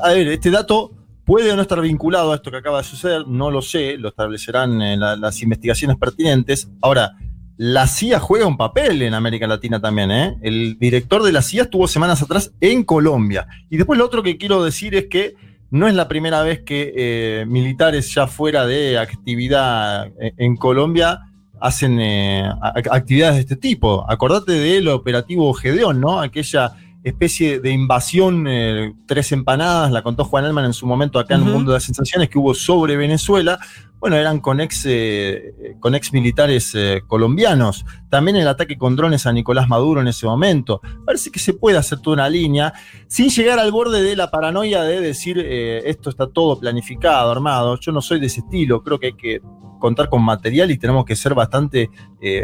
A 0.01 0.09
ver, 0.09 0.29
este 0.29 0.49
dato 0.49 0.89
Puede 1.25 1.51
o 1.51 1.55
no 1.55 1.61
estar 1.61 1.79
vinculado 1.81 2.31
a 2.31 2.35
esto 2.35 2.51
que 2.51 2.57
acaba 2.57 2.79
de 2.79 2.83
suceder, 2.83 3.27
no 3.27 3.49
lo 3.49 3.61
sé, 3.61 3.97
lo 3.97 4.09
establecerán 4.09 4.99
la, 4.99 5.15
las 5.15 5.41
investigaciones 5.41 5.97
pertinentes. 5.97 6.69
Ahora, 6.81 7.13
la 7.57 7.87
CIA 7.87 8.19
juega 8.19 8.47
un 8.47 8.57
papel 8.57 9.01
en 9.03 9.13
América 9.13 9.47
Latina 9.47 9.79
también, 9.79 10.11
¿eh? 10.11 10.37
El 10.41 10.77
director 10.79 11.21
de 11.23 11.31
la 11.31 11.41
CIA 11.41 11.63
estuvo 11.63 11.87
semanas 11.87 12.21
atrás 12.21 12.51
en 12.59 12.83
Colombia. 12.83 13.47
Y 13.69 13.77
después 13.77 13.99
lo 13.99 14.05
otro 14.05 14.23
que 14.23 14.37
quiero 14.37 14.63
decir 14.63 14.95
es 14.95 15.05
que 15.05 15.35
no 15.69 15.87
es 15.87 15.93
la 15.93 16.07
primera 16.07 16.41
vez 16.43 16.61
que 16.61 16.93
eh, 16.95 17.45
militares 17.47 18.13
ya 18.13 18.27
fuera 18.27 18.65
de 18.65 18.97
actividad 18.97 20.07
eh, 20.19 20.33
en 20.37 20.55
Colombia 20.55 21.21
hacen 21.59 21.99
eh, 21.99 22.47
actividades 22.61 23.35
de 23.35 23.41
este 23.41 23.55
tipo. 23.55 24.05
Acordate 24.09 24.51
del 24.51 24.87
operativo 24.89 25.53
Gedeón, 25.53 26.01
¿no? 26.01 26.19
Aquella 26.19 26.75
especie 27.03 27.59
de 27.59 27.71
invasión, 27.71 28.47
eh, 28.47 28.93
tres 29.05 29.31
empanadas, 29.33 29.91
la 29.91 30.01
contó 30.01 30.23
Juan 30.23 30.45
Elman 30.45 30.65
en 30.65 30.73
su 30.73 30.87
momento 30.87 31.19
acá 31.19 31.35
en 31.35 31.41
el 31.41 31.53
mundo 31.53 31.71
de 31.71 31.77
las 31.77 31.83
sensaciones 31.83 32.29
que 32.29 32.37
hubo 32.37 32.53
sobre 32.53 32.95
Venezuela. 32.95 33.59
Bueno, 33.99 34.15
eran 34.17 34.39
con 34.39 34.59
ex, 34.59 34.85
eh, 34.85 35.75
con 35.79 35.95
ex 35.95 36.11
militares 36.11 36.71
eh, 36.75 37.01
colombianos. 37.07 37.85
También 38.09 38.37
el 38.37 38.47
ataque 38.47 38.77
con 38.77 38.95
drones 38.95 39.25
a 39.25 39.33
Nicolás 39.33 39.67
Maduro 39.67 40.01
en 40.01 40.07
ese 40.07 40.25
momento. 40.25 40.81
Parece 41.05 41.29
que 41.29 41.39
se 41.39 41.53
puede 41.53 41.77
hacer 41.77 41.99
toda 41.99 42.15
una 42.15 42.29
línea 42.29 42.73
sin 43.07 43.29
llegar 43.29 43.59
al 43.59 43.71
borde 43.71 44.01
de 44.01 44.15
la 44.15 44.29
paranoia 44.29 44.83
de 44.83 44.99
decir 44.99 45.39
esto 45.39 46.09
está 46.09 46.27
todo 46.27 46.59
planificado, 46.59 47.31
armado. 47.31 47.79
Yo 47.79 47.91
no 47.91 48.01
soy 48.01 48.19
de 48.19 48.27
ese 48.27 48.41
estilo. 48.41 48.83
Creo 48.83 48.99
que 48.99 49.07
hay 49.07 49.13
que 49.13 49.41
contar 49.79 50.09
con 50.09 50.21
material 50.21 50.71
y 50.71 50.77
tenemos 50.77 51.05
que 51.05 51.15
ser 51.15 51.33
bastante 51.33 51.89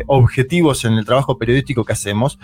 objetivos 0.08 0.86
en 0.86 0.94
el 0.94 1.06
trabajo 1.06 1.38
periodístico 1.38 1.84
que 1.84 1.94
hacemos. 1.94 2.40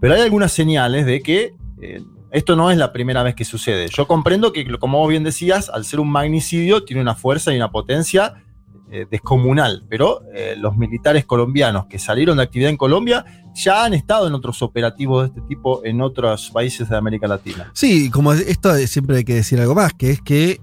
Pero 0.00 0.14
hay 0.14 0.22
algunas 0.22 0.52
señales 0.52 1.06
de 1.06 1.20
que 1.20 1.54
eh, 1.80 2.02
esto 2.30 2.56
no 2.56 2.70
es 2.70 2.78
la 2.78 2.92
primera 2.92 3.22
vez 3.22 3.34
que 3.34 3.44
sucede. 3.44 3.88
Yo 3.88 4.06
comprendo 4.06 4.52
que, 4.52 4.66
como 4.78 4.98
vos 4.98 5.08
bien 5.08 5.24
decías, 5.24 5.68
al 5.68 5.84
ser 5.84 6.00
un 6.00 6.10
magnicidio, 6.10 6.84
tiene 6.84 7.02
una 7.02 7.14
fuerza 7.14 7.52
y 7.52 7.56
una 7.56 7.70
potencia 7.70 8.44
eh, 8.90 9.06
descomunal. 9.10 9.84
Pero 9.88 10.22
eh, 10.34 10.54
los 10.56 10.76
militares 10.76 11.24
colombianos 11.24 11.86
que 11.86 11.98
salieron 11.98 12.36
de 12.36 12.44
actividad 12.44 12.70
en 12.70 12.76
Colombia 12.76 13.24
ya 13.54 13.84
han 13.84 13.94
estado 13.94 14.28
en 14.28 14.34
otros 14.34 14.62
operativos 14.62 15.22
de 15.22 15.28
este 15.28 15.48
tipo 15.48 15.84
en 15.84 16.00
otros 16.00 16.50
países 16.50 16.88
de 16.88 16.96
América 16.96 17.26
Latina. 17.26 17.70
Sí, 17.72 18.10
como 18.10 18.32
esto 18.32 18.74
siempre 18.86 19.16
hay 19.18 19.24
que 19.24 19.34
decir 19.34 19.60
algo 19.60 19.74
más, 19.74 19.94
que 19.94 20.10
es 20.10 20.20
que 20.20 20.60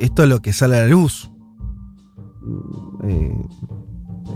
esto 0.00 0.24
es 0.24 0.28
lo 0.28 0.40
que 0.40 0.52
sale 0.52 0.76
a 0.76 0.82
la 0.82 0.88
luz. 0.88 1.32
Eh, 3.04 3.34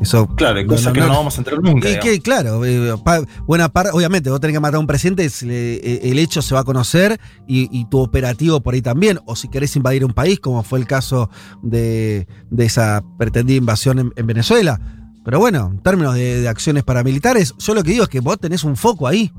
eso, 0.00 0.26
claro, 0.34 0.58
hay 0.58 0.66
cosas 0.66 0.86
no, 0.86 0.92
que 0.92 1.00
no, 1.00 1.06
no, 1.08 1.14
vamos 1.14 1.36
a 1.36 1.40
entrar 1.40 1.62
nunca. 1.62 1.90
Y 1.90 1.98
que, 1.98 2.20
claro, 2.20 2.64
eh, 2.64 2.94
pa, 3.02 3.22
buena 3.46 3.68
parte, 3.68 3.92
obviamente, 3.92 4.30
vos 4.30 4.40
tenés 4.40 4.54
que 4.54 4.60
matar 4.60 4.76
a 4.76 4.80
un 4.80 4.86
presidente, 4.86 5.26
eh, 5.26 6.00
el 6.04 6.18
hecho 6.18 6.42
se 6.42 6.54
va 6.54 6.60
a 6.60 6.64
conocer 6.64 7.20
y, 7.46 7.68
y, 7.76 7.86
tu 7.86 7.98
operativo 7.98 8.60
por 8.60 8.74
ahí 8.74 8.82
también. 8.82 9.20
O 9.26 9.36
si 9.36 9.48
querés 9.48 9.74
invadir 9.76 10.04
un 10.04 10.12
país, 10.12 10.40
como 10.40 10.62
fue 10.62 10.78
el 10.78 10.86
caso 10.86 11.30
de, 11.62 12.26
de 12.50 12.64
esa 12.64 13.02
pretendida 13.18 13.56
invasión 13.56 13.98
en, 13.98 14.12
en, 14.16 14.26
Venezuela. 14.26 14.80
Pero 15.24 15.38
bueno, 15.38 15.70
en 15.72 15.82
términos 15.82 16.14
de, 16.14 16.40
de, 16.40 16.48
acciones 16.48 16.84
paramilitares, 16.84 17.54
yo 17.58 17.74
lo 17.74 17.82
que 17.82 17.90
digo 17.90 18.04
es 18.04 18.10
que 18.10 18.20
vos 18.20 18.38
tenés 18.38 18.64
un 18.64 18.76
foco 18.76 19.06
ahí. 19.06 19.32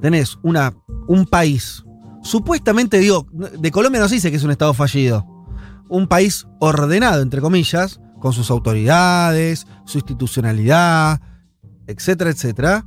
Tenés 0.00 0.38
una, 0.42 0.74
un 1.08 1.26
país. 1.26 1.82
Supuestamente, 2.22 2.98
digo, 2.98 3.26
de 3.32 3.70
Colombia 3.70 4.00
no 4.00 4.08
se 4.08 4.16
dice 4.16 4.30
que 4.30 4.36
es 4.36 4.44
un 4.44 4.50
estado 4.50 4.74
fallido. 4.74 5.24
Un 5.88 6.08
país 6.08 6.46
ordenado, 6.60 7.22
entre 7.22 7.40
comillas 7.40 8.00
con 8.20 8.32
sus 8.32 8.50
autoridades, 8.50 9.66
su 9.84 9.98
institucionalidad, 9.98 11.20
etcétera, 11.86 12.30
etcétera, 12.30 12.86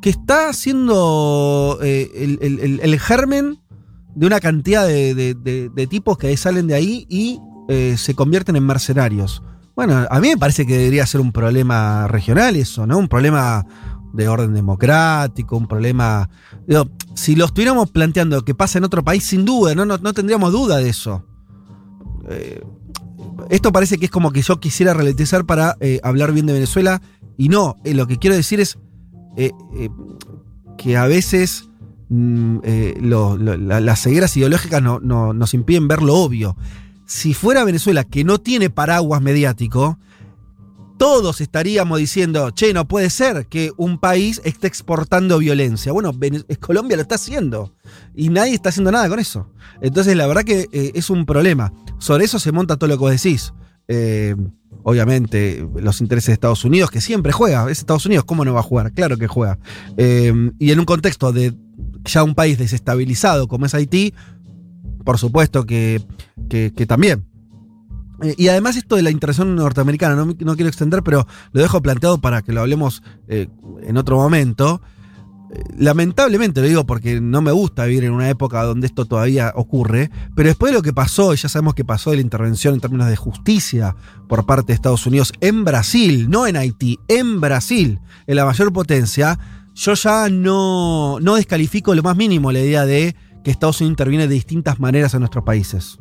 que 0.00 0.10
está 0.10 0.48
haciendo 0.48 1.78
eh, 1.82 2.38
el, 2.40 3.00
germen 3.00 3.60
de 4.14 4.26
una 4.26 4.40
cantidad 4.40 4.86
de, 4.86 5.86
tipos 5.88 6.18
que 6.18 6.36
salen 6.36 6.66
de 6.66 6.74
ahí 6.74 7.06
y 7.08 7.40
eh, 7.68 7.96
se 7.96 8.14
convierten 8.14 8.56
en 8.56 8.66
mercenarios. 8.66 9.42
Bueno, 9.74 10.06
a 10.10 10.20
mí 10.20 10.28
me 10.28 10.36
parece 10.36 10.66
que 10.66 10.76
debería 10.76 11.06
ser 11.06 11.20
un 11.20 11.32
problema 11.32 12.06
regional 12.08 12.56
eso, 12.56 12.86
¿no? 12.86 12.98
Un 12.98 13.08
problema 13.08 13.64
de 14.12 14.28
orden 14.28 14.52
democrático, 14.52 15.56
un 15.56 15.66
problema... 15.66 16.28
Si 17.14 17.34
lo 17.34 17.46
estuviéramos 17.46 17.90
planteando 17.90 18.44
que 18.44 18.54
pasa 18.54 18.78
en 18.78 18.84
otro 18.84 19.02
país, 19.02 19.24
sin 19.24 19.44
duda, 19.44 19.74
no, 19.74 19.86
no, 19.86 19.98
no 19.98 20.12
tendríamos 20.12 20.52
duda 20.52 20.76
de 20.78 20.88
eso. 20.90 21.24
Eh, 22.28 22.62
esto 23.50 23.72
parece 23.72 23.98
que 23.98 24.06
es 24.06 24.10
como 24.10 24.32
que 24.32 24.42
yo 24.42 24.60
quisiera 24.60 24.94
ralentizar 24.94 25.44
para 25.44 25.76
eh, 25.80 26.00
hablar 26.02 26.32
bien 26.32 26.46
de 26.46 26.52
Venezuela 26.52 27.02
y 27.36 27.48
no, 27.48 27.76
eh, 27.84 27.94
lo 27.94 28.06
que 28.06 28.18
quiero 28.18 28.36
decir 28.36 28.60
es 28.60 28.78
eh, 29.36 29.50
que 30.76 30.96
a 30.96 31.06
veces 31.06 31.68
mm, 32.08 32.58
las 33.00 34.02
cegueras 34.02 34.36
ideológicas 34.36 34.82
no, 34.82 35.00
nos 35.00 35.54
impiden 35.54 35.88
ver 35.88 36.02
lo 36.02 36.14
obvio. 36.16 36.56
Si 37.06 37.34
fuera 37.34 37.64
Venezuela 37.64 38.04
que 38.04 38.24
no 38.24 38.38
tiene 38.38 38.70
paraguas 38.70 39.20
mediático, 39.22 39.98
todos 41.02 41.40
estaríamos 41.40 41.98
diciendo, 41.98 42.52
che, 42.52 42.72
no 42.72 42.86
puede 42.86 43.10
ser 43.10 43.48
que 43.48 43.72
un 43.76 43.98
país 43.98 44.40
esté 44.44 44.68
exportando 44.68 45.38
violencia. 45.38 45.90
Bueno, 45.90 46.12
Colombia 46.60 46.94
lo 46.96 47.02
está 47.02 47.16
haciendo 47.16 47.74
y 48.14 48.28
nadie 48.28 48.54
está 48.54 48.68
haciendo 48.68 48.92
nada 48.92 49.08
con 49.08 49.18
eso. 49.18 49.50
Entonces, 49.80 50.14
la 50.14 50.28
verdad 50.28 50.44
que 50.44 50.68
eh, 50.70 50.92
es 50.94 51.10
un 51.10 51.26
problema. 51.26 51.72
Sobre 51.98 52.24
eso 52.24 52.38
se 52.38 52.52
monta 52.52 52.76
todo 52.76 52.86
lo 52.86 52.94
que 52.94 53.00
vos 53.00 53.10
decís. 53.10 53.52
Eh, 53.88 54.36
obviamente, 54.84 55.66
los 55.74 56.00
intereses 56.00 56.28
de 56.28 56.34
Estados 56.34 56.64
Unidos, 56.64 56.92
que 56.92 57.00
siempre 57.00 57.32
juega. 57.32 57.68
Es 57.68 57.80
Estados 57.80 58.06
Unidos, 58.06 58.24
¿cómo 58.24 58.44
no 58.44 58.54
va 58.54 58.60
a 58.60 58.62
jugar? 58.62 58.92
Claro 58.92 59.16
que 59.16 59.26
juega. 59.26 59.58
Eh, 59.96 60.32
y 60.60 60.70
en 60.70 60.78
un 60.78 60.84
contexto 60.84 61.32
de 61.32 61.52
ya 62.04 62.22
un 62.22 62.36
país 62.36 62.58
desestabilizado 62.58 63.48
como 63.48 63.66
es 63.66 63.74
Haití, 63.74 64.14
por 65.04 65.18
supuesto 65.18 65.66
que, 65.66 66.00
que, 66.48 66.72
que 66.72 66.86
también 66.86 67.24
Eh, 68.22 68.34
y 68.38 68.48
además 68.48 68.76
esto 68.76 68.96
de 68.96 69.02
la 69.02 69.10
intervención 69.10 69.54
norteamericana, 69.54 70.14
no, 70.14 70.26
no, 70.26 70.54
quiero 70.54 70.68
extender, 70.68 71.02
pero 71.02 71.26
lo 71.52 71.60
dejo 71.60 71.82
planteado 71.82 72.20
para 72.20 72.42
que 72.42 72.52
lo 72.52 72.60
hablemos 72.60 73.02
eh, 73.28 73.48
en 73.82 73.96
otro 73.96 74.16
momento. 74.16 74.80
Eh, 75.52 75.62
lamentablemente 75.76 76.60
lo 76.60 76.68
digo 76.68 76.86
porque 76.86 77.20
no 77.20 77.42
me 77.42 77.52
gusta 77.52 77.84
vivir 77.84 78.04
en 78.04 78.12
una 78.12 78.30
época 78.30 78.62
donde 78.62 78.86
esto 78.86 79.04
todavía 79.04 79.52
ocurre, 79.54 80.10
pero 80.34 80.48
después 80.48 80.72
de 80.72 80.78
lo 80.78 80.82
que 80.82 80.92
pasó, 80.92 81.34
y 81.34 81.36
ya 81.36 81.48
sabemos 81.48 81.74
que 81.74 81.84
pasó 81.84 82.10
de 82.10 82.16
la 82.16 82.22
intervención 82.22 82.74
en 82.74 82.80
términos 82.80 83.08
de 83.08 83.16
justicia 83.16 83.96
por 84.28 84.46
parte 84.46 84.68
de 84.68 84.74
Estados 84.74 85.06
Unidos 85.06 85.32
en 85.40 85.64
Brasil, 85.64 86.30
no 86.30 86.46
en 86.46 86.56
Haití, 86.56 86.98
en 87.08 87.40
Brasil, 87.40 88.00
en 88.26 88.36
la 88.36 88.44
mayor 88.44 88.72
potencia, 88.72 89.38
yo 89.74 89.94
ya 89.94 90.28
no, 90.28 91.18
no 91.20 91.34
descalifico 91.34 91.94
lo 91.94 92.02
más 92.02 92.16
mínimo 92.16 92.52
la 92.52 92.60
idea 92.60 92.86
de 92.86 93.16
que 93.42 93.50
Estados 93.50 93.80
Unidos 93.80 93.92
interviene 93.92 94.28
de 94.28 94.34
distintas 94.34 94.78
maneras 94.78 95.14
en 95.14 95.20
nuestros 95.20 95.44
países. 95.44 95.98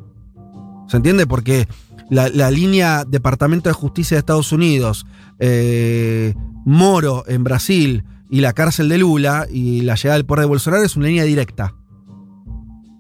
¿Se 0.88 0.98
entiende? 0.98 1.26
Porque 1.26 1.68
la, 2.12 2.52
línea 2.52 3.06
Departamento 3.06 3.70
de 3.70 3.74
Justicia 3.74 4.16
de 4.16 4.20
Estados 4.20 4.52
Unidos, 4.52 5.06
eh, 5.40 6.36
Moro 6.66 7.24
en 7.26 7.44
Brasil 7.44 8.04
y 8.30 8.42
la 8.42 8.54
cárcel 8.54 8.90
de 8.90 8.98
Lula 8.98 9.48
y 9.50 9.82
la 9.82 9.96
llegada 9.96 10.18
del 10.18 10.26
poder 10.26 10.42
de 10.42 10.48
Bolsonaro 10.48 10.84
es 10.84 10.98
una 10.98 11.08
línea 11.08 11.24
directa. 11.24 11.74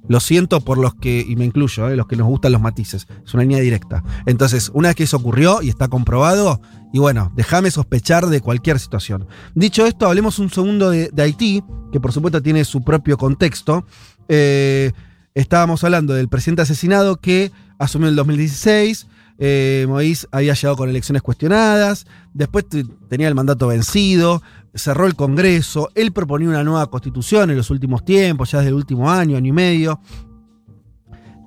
Lo 0.08 0.20
siento 0.20 0.62
por 0.62 0.77
los 0.77 0.96
que, 0.96 1.24
y 1.27 1.36
me 1.36 1.46
incluyo, 1.46 1.89
eh, 1.89 1.96
los 1.96 2.08
que 2.08 2.15
nos 2.15 2.27
gustan 2.27 2.53
los 2.53 2.62
matices, 2.62 3.08
es 3.25 3.34
una 3.34 3.44
línea 3.44 3.60
directa. 3.60 4.03
Entonces, 4.25 4.72
una 4.74 4.89
vez 4.89 4.96
que 4.96 5.03
eso 5.03 5.18
ocurrió 5.18 5.62
y 5.62 5.70
está 5.70 5.89
comprobado, 5.89 6.62
y 6.94 7.00
bueno, 7.00 7.32
déjame 7.36 7.70
sospechar 7.70 8.27
de 8.27 8.39
cualquier 8.39 8.80
situación. 8.80 9.27
Dicho 9.56 9.86
esto, 9.86 10.08
hablemos 10.08 10.39
un 10.39 10.50
segundo 10.50 10.89
de, 10.89 11.12
Haití, 11.18 11.63
que 11.91 12.00
por 12.00 12.13
supuesto 12.13 12.41
tiene 12.41 12.63
su 12.63 12.82
propio 12.82 13.18
contexto. 13.18 13.86
Eh, 14.27 14.91
estábamos 15.35 15.83
hablando 15.83 16.13
del 16.13 16.27
presidente 16.27 16.63
asesinado 16.63 17.17
que 17.17 17.51
asumió 17.77 18.07
en 18.07 18.11
el 18.11 18.15
2016. 18.17 19.07
Eh, 19.43 19.85
Moïse 19.89 20.27
había 20.31 20.53
llegado 20.53 20.77
con 20.77 20.89
elecciones 20.89 21.23
cuestionadas, 21.23 22.05
después 22.33 22.65
tenía 23.09 23.27
el 23.27 23.33
mandato 23.33 23.67
vencido, 23.67 24.43
cerró 24.75 25.07
el 25.07 25.15
Congreso, 25.15 25.89
él 25.95 26.11
proponía 26.11 26.50
una 26.50 26.63
nueva 26.63 26.91
constitución 26.91 27.50
en 27.50 27.57
los 27.57 27.71
últimos 27.71 28.05
tiempos, 28.05 28.51
ya 28.51 28.59
desde 28.59 28.69
el 28.69 28.75
último 28.75 29.09
año, 29.09 29.38
año 29.38 29.47
y 29.47 29.51
medio. 29.51 30.00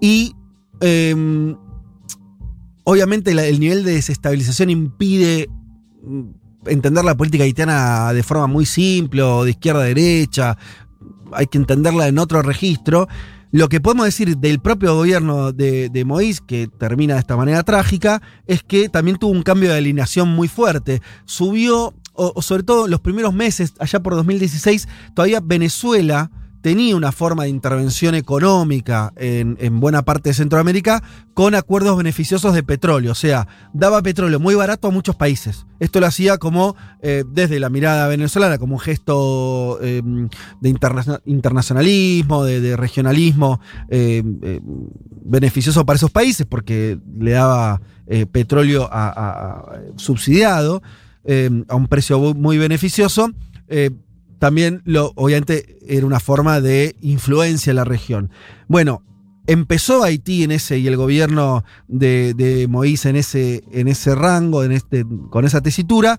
Y 0.01 0.35
em, 0.81 1.57
obviamente 2.83 3.31
el 3.31 3.61
nivel 3.61 3.85
de 3.85 3.93
desestabilización 3.93 4.71
impide 4.71 5.49
mm, 6.03 6.23
entender 6.67 7.05
la 7.05 7.17
política 7.17 7.45
haitiana 7.45 8.13
de 8.13 8.23
forma 8.23 8.49
muy 8.49 8.67
simple 8.67 9.23
o 9.23 9.45
de 9.45 9.51
izquierda 9.51 9.83
a 9.83 9.85
derecha, 9.85 10.59
hay 11.33 11.47
que 11.47 11.59
entenderla 11.59 12.09
en 12.09 12.19
otro 12.19 12.43
registro. 12.43 13.09
Lo 13.55 13.69
que 13.69 13.81
podemos 13.81 14.07
decir 14.07 14.37
del 14.39 14.59
propio 14.59 14.97
gobierno 14.97 15.53
de, 15.53 15.89
de 15.89 16.05
Moïse, 16.05 16.43
que 16.45 16.67
termina 16.67 17.15
de 17.15 17.21
esta 17.21 17.37
manera 17.37 17.63
trágica, 17.63 18.21
es 18.49 18.65
que 18.65 18.89
también 18.89 19.17
tuvo 19.17 19.31
un 19.31 19.45
cambio 19.45 19.71
de 19.71 19.77
alineación 19.77 20.29
muy 20.29 20.49
fuerte. 20.49 21.01
Subió, 21.25 21.95
o, 22.15 22.43
sobre 22.43 22.65
todo 22.65 22.89
los 22.89 22.99
primeros 22.99 23.33
meses, 23.33 23.75
allá 23.79 24.03
por 24.03 24.17
2016, 24.17 24.89
todavía 25.15 25.39
Venezuela 25.41 26.33
tenía 26.65 26.97
una 26.97 27.13
forma 27.13 27.43
de 27.43 27.51
intervención 27.51 28.15
económica 28.15 29.13
en, 29.17 29.81
buena 29.81 30.03
parte 30.03 30.31
de 30.31 30.35
Centroamérica 30.35 31.03
con 31.35 31.55
acuerdos 31.55 31.95
beneficiosos 31.99 32.55
de 32.55 32.63
petróleo. 32.63 33.13
O 33.13 33.15
sea, 33.15 33.47
daba 33.75 34.01
petróleo 34.01 34.41
muy 34.41 34.55
barato 34.55 34.89
a 34.89 34.91
muchos 34.91 35.15
países. 35.15 35.67
Esto 35.79 36.01
lo 36.01 36.07
hacía 36.07 36.39
como 36.39 36.75
eh, 37.03 37.23
desde 37.31 37.61
la 37.61 37.69
mirada 37.69 38.09
venezolana, 38.09 38.57
como 38.57 38.77
un 38.77 38.81
gesto 38.81 39.79
em, 39.83 40.31
de 40.63 40.75
internacionalismo, 41.27 42.45
de, 42.45 42.77
regionalismo 42.79 43.61
em, 43.91 44.39
em, 44.41 44.61
beneficioso 45.23 45.85
para 45.85 45.99
esos 45.99 46.13
países 46.13 46.47
porque 46.47 46.99
le 47.19 47.33
daba 47.33 47.83
eh, 48.07 48.25
petróleo 48.25 48.89
subsidiado 49.97 50.83
a 51.69 51.75
un 51.77 51.89
precio 51.89 52.35
muy 52.35 52.57
beneficioso 52.57 53.31
eh, 53.67 53.91
también 54.39 54.83
lo, 54.85 55.13
obviamente 55.17 55.79
era 55.87 56.07
una 56.07 56.21
forma 56.21 56.61
de 56.61 56.97
influencia 57.01 57.71
en 57.71 57.77
la 57.77 57.85
región. 57.85 58.31
Bueno, 58.69 59.03
empezó 59.47 60.03
Haití 60.03 60.45
en 60.45 60.51
ese 60.51 60.79
y 60.79 60.87
el 60.87 60.97
gobierno 60.97 61.65
de, 61.89 62.35
de 62.35 62.69
Moïse 62.69 63.09
en 63.09 63.17
ese, 63.17 63.65
en 63.73 63.89
ese 63.89 64.15
rango, 64.15 64.65
en 64.65 64.73
este, 64.73 65.05
con 65.31 65.45
esa 65.45 65.61
tesitura. 65.61 66.19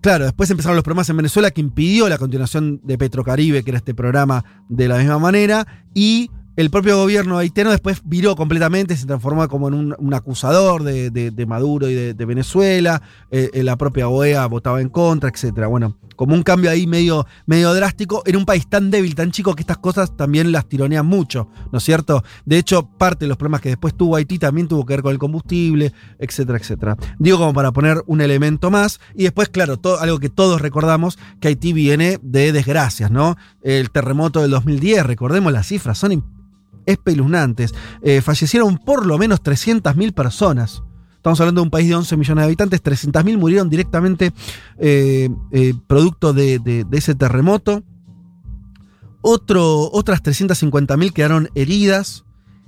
Claro, 0.00 0.24
después 0.24 0.50
empezaron 0.50 0.76
los 0.76 0.84
problemas 0.84 1.08
en 1.10 1.16
Venezuela 1.16 1.50
que 1.52 1.60
impidió 1.60 2.08
la 2.08 2.18
continuación 2.18 2.80
de 2.82 2.98
Petrocaribe, 2.98 3.62
que 3.62 3.70
era 3.70 3.78
este 3.78 3.94
programa 3.94 4.44
de 4.68 4.88
la 4.88 4.98
misma 4.98 5.20
manera, 5.20 5.66
y 5.94 6.28
el 6.56 6.70
propio 6.70 6.98
gobierno 6.98 7.38
haitiano 7.38 7.70
después 7.70 8.02
viró 8.04 8.36
completamente, 8.36 8.96
se 8.96 9.06
transformó 9.06 9.48
como 9.48 9.68
en 9.68 9.94
un, 9.96 10.14
acusador 10.14 10.82
de, 10.82 11.46
Maduro 11.46 11.88
y 11.88 11.94
de, 11.94 12.24
Venezuela, 12.26 13.00
eh, 13.30 13.50
eh, 13.54 13.62
la 13.62 13.76
propia 13.76 14.08
OEA 14.08 14.44
votaba 14.46 14.82
en 14.82 14.90
contra, 14.90 15.30
etc. 15.30 15.66
Bueno, 15.68 15.96
como 16.16 16.34
un 16.34 16.42
cambio 16.42 16.70
ahí 16.70 16.86
medio, 16.86 17.26
medio 17.46 17.72
drástico 17.74 18.22
en 18.26 18.36
un 18.36 18.44
país 18.44 18.68
tan 18.68 18.90
débil, 18.90 19.14
tan 19.14 19.30
chico, 19.30 19.54
que 19.54 19.62
estas 19.62 19.78
cosas 19.78 20.16
también 20.16 20.52
las 20.52 20.68
tironean 20.68 21.06
mucho, 21.06 21.48
¿no 21.70 21.78
es 21.78 21.84
cierto? 21.84 22.22
De 22.44 22.58
hecho, 22.58 22.88
parte 22.98 23.24
de 23.24 23.28
los 23.28 23.36
problemas 23.36 23.60
que 23.60 23.70
después 23.70 23.96
tuvo 23.96 24.16
Haití 24.16 24.38
también 24.38 24.68
tuvo 24.68 24.84
que 24.86 24.94
ver 24.94 25.02
con 25.02 25.12
el 25.12 25.18
combustible, 25.18 25.92
etcétera, 26.18 26.58
etcétera. 26.58 26.96
Digo 27.18 27.38
como 27.38 27.52
para 27.52 27.72
poner 27.72 28.02
un 28.06 28.20
elemento 28.20 28.70
más, 28.70 29.00
y 29.14 29.24
después, 29.24 29.48
claro, 29.48 29.78
todo, 29.78 30.00
algo 30.00 30.18
que 30.18 30.30
todos 30.30 30.60
recordamos, 30.60 31.18
que 31.40 31.48
Haití 31.48 31.72
viene 31.72 32.18
de 32.22 32.52
desgracias, 32.52 33.10
¿no? 33.10 33.36
El 33.62 33.90
terremoto 33.90 34.40
del 34.42 34.50
2010, 34.50 35.06
recordemos 35.06 35.52
las 35.52 35.66
cifras, 35.66 35.98
son 35.98 36.24
espeluznantes. 36.86 37.74
Eh, 38.02 38.20
fallecieron 38.20 38.78
por 38.78 39.06
lo 39.06 39.18
menos 39.18 39.42
300.000 39.42 40.12
personas. 40.12 40.82
Estamos 41.22 41.40
hablando 41.40 41.60
de 41.60 41.66
un 41.66 41.70
país 41.70 41.88
de 41.88 41.94
11 41.94 42.16
millones 42.16 42.42
de 42.42 42.46
habitantes, 42.46 42.82
300.000 42.82 43.38
murieron 43.38 43.70
directamente 43.70 44.32
eh, 44.76 45.28
eh, 45.52 45.72
producto 45.86 46.32
de, 46.32 46.84
ese 46.90 47.14
terremoto. 47.14 47.84
Otro, 49.20 49.88
otras 49.92 50.20
350.000 50.24 51.12
quedaron 51.12 51.48
heridas 51.54 52.24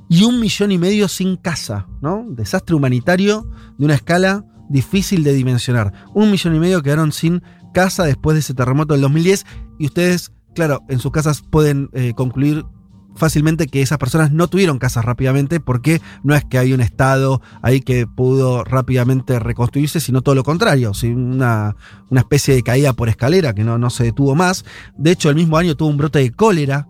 y 0.08 0.22
un 0.22 0.38
millón 0.38 0.70
y 0.70 0.78
medio 0.78 1.08
sin 1.08 1.36
casa. 1.36 1.88
Desastre 2.28 2.76
humanitario 2.76 3.50
de 3.76 3.86
una 3.86 3.94
escala 3.96 4.44
difícil 4.68 5.24
de 5.24 5.32
dimensionar. 5.32 5.92
Un 6.14 6.30
millón 6.30 6.54
y 6.54 6.60
medio 6.60 6.80
quedaron 6.80 7.10
sin 7.10 7.42
casa 7.72 8.04
después 8.04 8.36
de 8.36 8.38
ese 8.38 8.54
terremoto 8.54 8.94
del 8.94 9.00
2010 9.00 9.46
y 9.80 9.86
ustedes, 9.86 10.30
claro, 10.54 10.80
en 10.88 11.00
sus 11.00 11.10
casas 11.10 11.42
pueden 11.42 11.90
concluir 12.14 12.64
fácilmente 13.16 13.66
que 13.66 13.82
esas 13.82 13.98
personas 13.98 14.32
no 14.32 14.48
tuvieron 14.48 14.78
casas 14.78 15.04
rápidamente 15.04 15.60
porque 15.60 16.00
no 16.22 16.34
es 16.34 16.44
que 16.44 16.58
hay 16.58 16.72
un 16.72 16.80
Estado 16.80 17.40
ahí 17.62 17.80
que 17.80 18.06
pudo 18.06 18.64
rápidamente 18.64 19.38
reconstruirse, 19.38 20.00
sino 20.00 20.22
todo 20.22 20.34
lo 20.34 20.44
contrario, 20.44 20.92
una, 21.04 21.76
una 22.10 22.20
especie 22.20 22.54
de 22.54 22.62
caída 22.62 22.92
por 22.92 23.08
escalera 23.08 23.54
que 23.54 23.64
no, 23.64 23.78
no 23.78 23.90
se 23.90 24.04
detuvo 24.04 24.34
más. 24.34 24.64
De 24.96 25.12
hecho, 25.12 25.30
el 25.30 25.36
mismo 25.36 25.56
año 25.56 25.76
tuvo 25.76 25.88
un 25.88 25.96
brote 25.96 26.18
de 26.18 26.30
cólera 26.30 26.88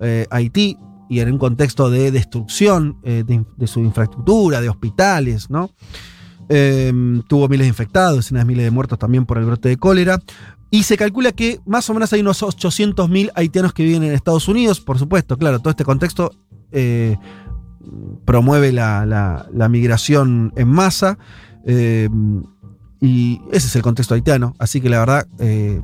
eh, 0.00 0.26
Haití 0.30 0.76
y 1.08 1.20
en 1.20 1.32
un 1.32 1.38
contexto 1.38 1.90
de 1.90 2.10
destrucción 2.10 2.98
eh, 3.02 3.24
de, 3.26 3.66
su 3.66 3.80
infraestructura, 3.80 4.60
de 4.60 4.68
hospitales, 4.68 5.50
¿no? 5.50 5.70
Em, 6.48 7.22
tuvo 7.22 7.48
miles 7.48 7.64
de 7.64 7.68
infectados, 7.68 8.16
decenas 8.16 8.42
de 8.42 8.48
miles 8.48 8.64
de 8.64 8.70
muertos 8.70 8.98
también 8.98 9.24
por 9.24 9.38
el 9.38 9.44
brote 9.44 9.68
de 9.68 9.76
cólera. 9.76 10.20
Y 10.74 10.82
se 10.82 10.96
calcula 10.96 11.30
que 11.30 11.60
más 11.66 11.88
o 11.88 11.94
menos 11.94 12.12
hay 12.12 12.20
unos 12.20 12.42
800.000 12.42 13.30
haitianos 13.36 13.72
que 13.72 13.84
viven 13.84 14.02
en 14.02 14.12
Estados 14.12 14.48
Unidos. 14.48 14.80
Por 14.80 14.98
supuesto, 14.98 15.38
claro, 15.38 15.60
todo 15.60 15.70
este 15.70 15.84
contexto 15.84 16.32
eh, 16.72 17.16
promueve 18.24 18.72
la, 18.72 19.46
migración 19.70 20.52
en 20.56 20.66
masa. 20.66 21.16
Eh, 21.64 22.08
y 23.00 23.40
ese 23.52 23.68
es 23.68 23.76
el 23.76 23.82
contexto 23.82 24.14
haitiano. 24.14 24.56
Así 24.58 24.80
que 24.80 24.88
la 24.88 24.98
verdad. 24.98 25.28
Eh, 25.38 25.80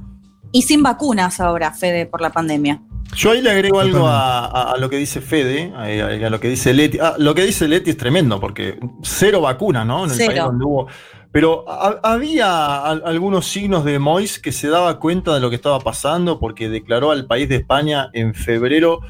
y 0.51 0.63
sin 0.63 0.83
vacunas 0.83 1.39
ahora, 1.39 1.71
Fede, 1.71 2.07
por 2.07 2.21
la 2.21 2.31
pandemia. 2.31 2.83
Yo 3.15 3.31
ahí 3.31 3.43
le 3.43 3.51
agrego 3.53 3.79
algo 3.79 4.09
a, 4.09 4.75
lo 4.77 4.91
que 4.91 4.97
dice 4.97 5.21
Fede, 5.21 5.73
a, 5.73 6.31
lo 6.31 6.41
que 6.41 6.49
dice 6.49 6.75
Leti. 6.75 6.99
Ah, 6.99 7.15
lo 7.17 7.37
que 7.37 7.45
dice 7.45 7.69
Leti 7.69 7.91
es 7.91 7.97
tremendo, 7.97 8.41
porque 8.41 8.81
cero 9.05 9.41
vacuna, 9.41 9.85
¿no? 9.85 10.07
En 10.07 10.11
el 10.11 10.17
país 10.17 10.43
donde 10.43 10.65
hubo 10.65 10.89
pero 11.33 11.65
había 12.05 12.85
algunos 12.87 13.47
signos 13.47 13.85
de 13.85 13.99
Mois 13.99 14.39
que 14.39 14.51
se 14.51 14.69
daba 14.69 14.99
cuenta 14.99 15.33
de 15.35 15.41
lo 15.41 15.49
que 15.49 15.57
estaba 15.57 15.79
pasando 15.79 16.41
porque 16.41 16.69
declaró 16.69 17.13
al 17.13 17.27
país 17.27 17.49
de 17.49 17.57
España 17.57 18.11
en 18.13 18.35
febrero 18.35 19.01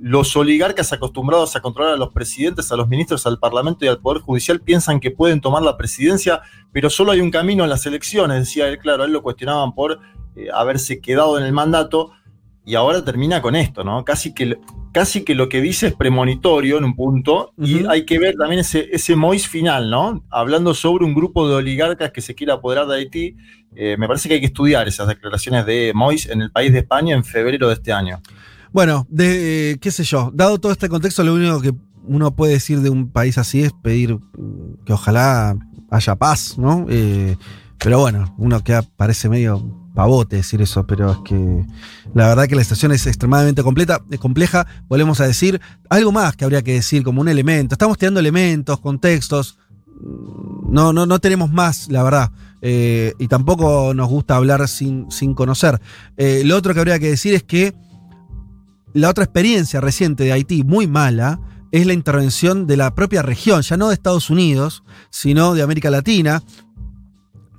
los 0.00 0.34
oligarcas 0.34 0.92
acostumbrados 0.92 1.56
a 1.56 1.60
controlar 1.60 1.94
a 1.94 1.96
los 1.96 2.12
presidentes, 2.12 2.72
a 2.72 2.76
los 2.76 2.88
ministros, 2.88 3.26
al 3.26 3.38
Parlamento 3.38 3.84
y 3.84 3.88
al 3.88 3.98
Poder 3.98 4.22
Judicial 4.22 4.60
piensan 4.60 4.98
que 4.98 5.10
pueden 5.10 5.42
tomar 5.42 5.62
la 5.62 5.76
presidencia, 5.76 6.40
pero 6.72 6.88
solo 6.88 7.12
hay 7.12 7.20
un 7.20 7.30
camino 7.30 7.64
en 7.64 7.70
las 7.70 7.84
elecciones, 7.84 8.38
decía 8.40 8.68
él, 8.68 8.78
claro, 8.78 9.04
él 9.04 9.12
lo 9.12 9.22
cuestionaban 9.22 9.74
por 9.74 10.00
eh, 10.36 10.48
haberse 10.54 11.00
quedado 11.00 11.38
en 11.38 11.44
el 11.44 11.52
mandato 11.52 12.12
y 12.70 12.76
ahora 12.76 13.04
termina 13.04 13.42
con 13.42 13.56
esto, 13.56 13.82
¿no? 13.82 14.04
Casi 14.04 14.32
que 14.32 14.56
casi 14.92 15.24
que 15.24 15.34
lo 15.34 15.48
que 15.48 15.60
dice 15.60 15.88
es 15.88 15.94
premonitorio 15.94 16.78
en 16.78 16.84
un 16.84 16.94
punto, 16.94 17.52
y 17.58 17.84
hay 17.86 18.04
que 18.04 18.20
ver 18.20 18.36
también 18.36 18.60
ese, 18.60 18.88
ese 18.92 19.16
Mois 19.16 19.48
final, 19.48 19.90
¿no? 19.90 20.22
Hablando 20.30 20.72
sobre 20.72 21.04
un 21.04 21.12
grupo 21.12 21.48
de 21.48 21.56
oligarcas 21.56 22.12
que 22.12 22.20
se 22.20 22.36
quiere 22.36 22.52
apoderar 22.52 22.86
de 22.86 22.96
Haití, 22.96 23.36
eh, 23.74 23.96
me 23.98 24.06
parece 24.06 24.28
que 24.28 24.34
hay 24.34 24.40
que 24.40 24.46
estudiar 24.46 24.86
esas 24.86 25.08
declaraciones 25.08 25.66
de 25.66 25.90
Mois 25.96 26.28
en 26.28 26.42
el 26.42 26.52
país 26.52 26.72
de 26.72 26.78
España 26.78 27.16
en 27.16 27.24
febrero 27.24 27.66
de 27.66 27.74
este 27.74 27.92
año. 27.92 28.20
Bueno, 28.70 29.04
de, 29.10 29.76
qué 29.80 29.90
sé 29.90 30.04
yo, 30.04 30.30
dado 30.32 30.60
todo 30.60 30.70
este 30.70 30.88
contexto, 30.88 31.24
lo 31.24 31.34
único 31.34 31.60
que 31.60 31.72
uno 32.04 32.36
puede 32.36 32.52
decir 32.52 32.82
de 32.82 32.90
un 32.90 33.10
país 33.10 33.36
así 33.36 33.62
es 33.64 33.72
pedir 33.72 34.14
mm, 34.14 34.84
que 34.86 34.92
ojalá 34.92 35.56
haya 35.90 36.14
paz, 36.14 36.56
¿no? 36.56 36.86
Eh, 36.88 37.36
pero 37.78 37.98
bueno, 37.98 38.32
uno 38.38 38.62
que 38.62 38.78
parece 38.96 39.28
medio 39.28 39.79
pavote 39.94 40.36
decir 40.36 40.62
eso, 40.62 40.86
pero 40.86 41.12
es 41.12 41.18
que 41.24 41.64
la 42.14 42.28
verdad 42.28 42.46
que 42.46 42.54
la 42.54 42.62
situación 42.62 42.92
es 42.92 43.06
extremadamente 43.06 43.62
completa, 43.62 44.02
es 44.10 44.18
compleja. 44.18 44.66
Volvemos 44.88 45.20
a 45.20 45.26
decir 45.26 45.60
algo 45.88 46.12
más 46.12 46.36
que 46.36 46.44
habría 46.44 46.62
que 46.62 46.74
decir 46.74 47.02
como 47.02 47.20
un 47.20 47.28
elemento. 47.28 47.74
Estamos 47.74 47.98
tirando 47.98 48.20
elementos, 48.20 48.80
contextos. 48.80 49.58
No, 50.68 50.92
no, 50.92 51.06
no 51.06 51.18
tenemos 51.18 51.50
más, 51.50 51.88
la 51.88 52.02
verdad. 52.02 52.30
Eh, 52.62 53.14
y 53.18 53.28
tampoco 53.28 53.94
nos 53.94 54.08
gusta 54.08 54.36
hablar 54.36 54.66
sin, 54.68 55.10
sin 55.10 55.34
conocer. 55.34 55.80
Eh, 56.16 56.42
lo 56.44 56.56
otro 56.56 56.74
que 56.74 56.80
habría 56.80 56.98
que 56.98 57.10
decir 57.10 57.34
es 57.34 57.42
que 57.42 57.74
la 58.92 59.08
otra 59.08 59.24
experiencia 59.24 59.80
reciente 59.80 60.24
de 60.24 60.32
Haití, 60.32 60.64
muy 60.64 60.86
mala, 60.86 61.40
es 61.72 61.86
la 61.86 61.92
intervención 61.92 62.66
de 62.66 62.76
la 62.76 62.94
propia 62.94 63.22
región, 63.22 63.62
ya 63.62 63.76
no 63.76 63.88
de 63.88 63.94
Estados 63.94 64.30
Unidos, 64.30 64.82
sino 65.10 65.54
de 65.54 65.62
América 65.62 65.90
Latina. 65.90 66.42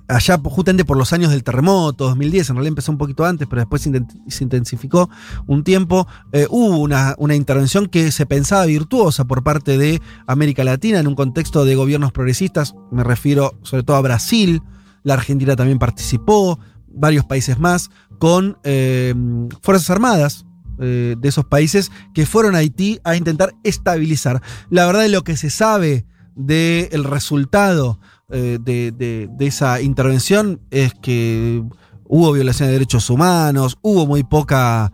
Allá 0.08 0.38
justamente 0.44 0.84
por 0.84 0.96
los 0.96 1.12
años 1.12 1.30
del 1.30 1.44
terremoto, 1.44 2.04
2010, 2.06 2.50
en 2.50 2.56
realidad 2.56 2.68
empezó 2.68 2.92
un 2.92 2.98
poquito 2.98 3.24
antes, 3.24 3.48
pero 3.48 3.60
después 3.60 3.82
se 3.82 4.44
intensificó 4.44 5.08
un 5.46 5.64
tiempo. 5.64 6.06
Eh, 6.32 6.46
hubo 6.50 6.78
una, 6.78 7.14
una 7.18 7.34
intervención 7.34 7.86
que 7.86 8.12
se 8.12 8.26
pensaba 8.26 8.66
virtuosa 8.66 9.24
por 9.24 9.42
parte 9.42 9.78
de 9.78 10.00
América 10.26 10.64
Latina 10.64 10.98
en 10.98 11.06
un 11.06 11.14
contexto 11.14 11.64
de 11.64 11.74
gobiernos 11.74 12.12
progresistas, 12.12 12.74
me 12.90 13.04
refiero 13.04 13.58
sobre 13.62 13.84
todo 13.84 13.96
a 13.96 14.02
Brasil, 14.02 14.62
la 15.02 15.14
Argentina 15.14 15.56
también 15.56 15.78
participó, 15.78 16.58
varios 16.94 17.24
países 17.24 17.58
más, 17.58 17.90
con 18.18 18.58
eh, 18.64 19.14
Fuerzas 19.62 19.90
Armadas 19.90 20.44
eh, 20.78 21.16
de 21.18 21.28
esos 21.28 21.44
países 21.44 21.90
que 22.14 22.26
fueron 22.26 22.54
a 22.54 22.58
Haití 22.58 23.00
a 23.04 23.16
intentar 23.16 23.54
estabilizar. 23.62 24.42
La 24.70 24.86
verdad 24.86 25.06
lo 25.08 25.22
que 25.22 25.36
se 25.36 25.50
sabe 25.50 26.06
del 26.34 27.04
resultado 27.04 28.00
eh, 28.32 28.58
de, 28.60 29.28
esa 29.40 29.80
intervención 29.80 30.60
es 30.70 30.94
que 30.94 31.62
hubo 32.04 32.32
violación 32.32 32.68
de 32.68 32.74
derechos 32.74 33.08
humanos, 33.10 33.78
hubo 33.82 34.06
muy 34.06 34.24
poca 34.24 34.92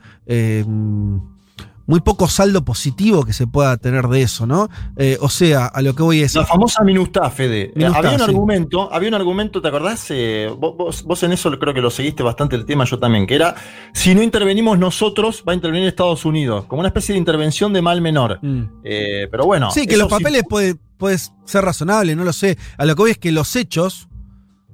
muy 1.89 2.01
poco 2.01 2.29
saldo 2.29 2.67
positivo 2.67 3.25
que 3.25 3.33
se 3.33 3.47
pueda 3.47 3.79
tener 3.79 4.09
de 4.09 4.21
eso, 4.21 4.47
¿no? 4.47 4.69
Eh, 4.99 5.17
o 5.23 5.31
sea, 5.31 5.65
a 5.67 5.81
lo 5.81 5.95
que 5.95 6.03
voy 6.03 6.21
es. 6.21 6.35
La 6.35 6.45
famosa 6.45 6.85
Minustá, 6.85 7.31
Fede. 7.31 7.73
había 7.95 8.15
un 8.15 8.21
argumento, 8.21 8.93
había 8.93 9.09
un 9.09 9.15
argumento, 9.15 9.63
¿te 9.63 9.69
acordás? 9.69 10.07
Eh, 10.11 10.55
vos, 10.55 11.23
en 11.23 11.33
eso 11.33 11.51
creo 11.59 11.73
que 11.73 11.81
lo 11.81 11.91
seguiste 11.91 12.23
bastante 12.23 12.57
el 12.57 12.67
tema, 12.67 12.85
yo 12.85 12.99
también, 12.99 13.27
que 13.27 13.35
era 13.35 13.55
si 13.95 14.15
no 14.15 14.23
intervenimos 14.23 14.79
nosotros, 14.79 15.43
va 15.49 15.53
a 15.53 15.55
intervenir 15.55 15.89
Estados 15.89 16.27
Unidos, 16.27 16.67
como 16.67 16.81
una 16.81 16.89
especie 16.89 17.15
de 17.15 17.21
intervención 17.21 17.73
de 17.73 17.81
mal 17.81 18.03
menor. 18.03 18.39
Mm. 18.43 18.65
Eh, 18.85 19.27
pero 19.31 19.47
bueno. 19.47 19.71
Sí, 19.71 19.87
que 19.87 19.97
los 19.97 20.09
papeles 20.09 20.43
puede, 20.47 20.77
puede 20.99 21.19
ser 21.19 21.65
razonable, 21.65 22.15
no 22.17 22.25
lo 22.25 22.33
sé. 22.33 22.59
A 22.77 22.85
lo 22.85 22.95
que 22.95 23.03
voy 23.03 23.11
es 23.13 23.19
que 23.19 23.33
los 23.33 23.57
hechos 23.57 24.09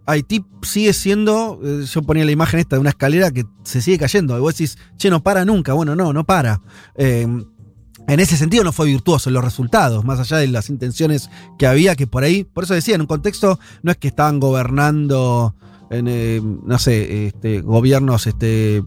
Haití 0.06 0.44
sigue 0.62 0.92
siendo, 0.92 1.58
eh, 1.64 1.84
yo 1.90 2.02
ponía 2.02 2.24
la 2.24 2.30
imagen 2.30 2.60
esta 2.60 2.76
de 2.76 2.80
una 2.80 2.90
escalera 2.90 3.30
que 3.30 3.44
se 3.62 3.80
sigue 3.80 3.98
cayendo. 3.98 4.36
Y 4.36 4.40
vos 4.40 4.54
decís, 4.54 4.76
che, 4.96 5.08
no 5.10 5.22
para 5.22 5.44
nunca. 5.44 5.72
Bueno, 5.72 5.96
no, 5.96 6.12
no 6.12 6.24
para. 6.24 6.60
Eh, 6.96 7.26
en 8.06 8.20
ese 8.20 8.36
sentido 8.36 8.64
no 8.64 8.72
fue 8.72 8.86
virtuoso 8.86 9.30
en 9.30 9.34
los 9.34 9.44
resultados, 9.44 10.04
más 10.04 10.20
allá 10.20 10.36
de 10.36 10.48
las 10.48 10.68
intenciones 10.68 11.30
que 11.58 11.66
había, 11.66 11.96
que 11.96 12.06
por 12.06 12.22
ahí, 12.22 12.44
por 12.44 12.64
eso 12.64 12.74
decía, 12.74 12.96
en 12.96 13.00
un 13.00 13.06
contexto 13.06 13.58
no 13.82 13.92
es 13.92 13.96
que 13.96 14.08
estaban 14.08 14.40
gobernando 14.40 15.54
en, 15.90 16.08
eh, 16.08 16.42
no 16.42 16.78
sé, 16.78 17.28
este, 17.28 17.62
gobiernos 17.62 18.26
este, 18.26 18.82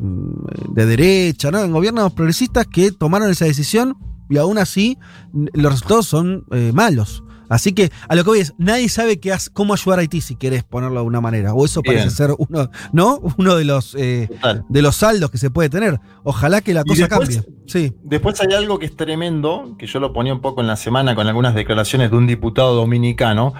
de 0.69 0.85
derecha, 0.85 1.49
¿no? 1.49 1.63
En 1.63 1.71
gobiernos 1.71 2.13
progresistas 2.13 2.67
que 2.67 2.91
tomaron 2.91 3.31
esa 3.31 3.45
decisión 3.45 3.97
y 4.29 4.37
aún 4.37 4.59
así 4.59 4.99
los 5.33 5.71
resultados 5.71 6.05
son 6.05 6.45
malos. 6.73 7.23
Así 7.49 7.73
que 7.73 7.91
a 8.07 8.15
lo 8.15 8.23
que 8.23 8.29
voy 8.29 8.39
es, 8.39 8.53
nadie 8.57 8.89
sabe 8.89 9.19
qué 9.19 9.35
cómo 9.53 9.73
ayudar 9.73 9.99
a 9.99 10.01
Haití, 10.01 10.21
si 10.21 10.35
querés 10.35 10.63
ponerlo 10.63 11.01
de 11.01 11.05
una 11.05 11.21
manera. 11.21 11.53
O 11.53 11.65
eso 11.65 11.81
parece 11.81 12.09
ser 12.09 12.31
uno, 12.37 12.69
¿no? 12.91 13.19
Uno 13.37 13.55
de 13.55 13.65
los, 13.65 13.95
eh, 13.95 14.29
de 14.69 14.81
los 14.81 14.95
saldos 14.95 15.31
que 15.31 15.37
se 15.37 15.49
puede 15.49 15.69
tener. 15.69 15.99
Ojalá 16.23 16.61
que 16.61 16.73
la 16.73 16.83
cosa 16.83 17.07
cambie. 17.07 17.43
Sí. 17.65 17.93
Después 18.03 18.39
hay 18.41 18.53
algo 18.53 18.79
que 18.79 18.85
es 18.85 18.95
tremendo, 18.95 19.75
que 19.77 19.87
yo 19.87 19.99
lo 19.99 20.13
ponía 20.13 20.33
un 20.33 20.41
poco 20.41 20.61
en 20.61 20.67
la 20.67 20.75
semana 20.75 21.15
con 21.15 21.27
algunas 21.27 21.53
declaraciones 21.53 22.11
de 22.11 22.17
un 22.17 22.27
diputado 22.27 22.75
dominicano. 22.75 23.53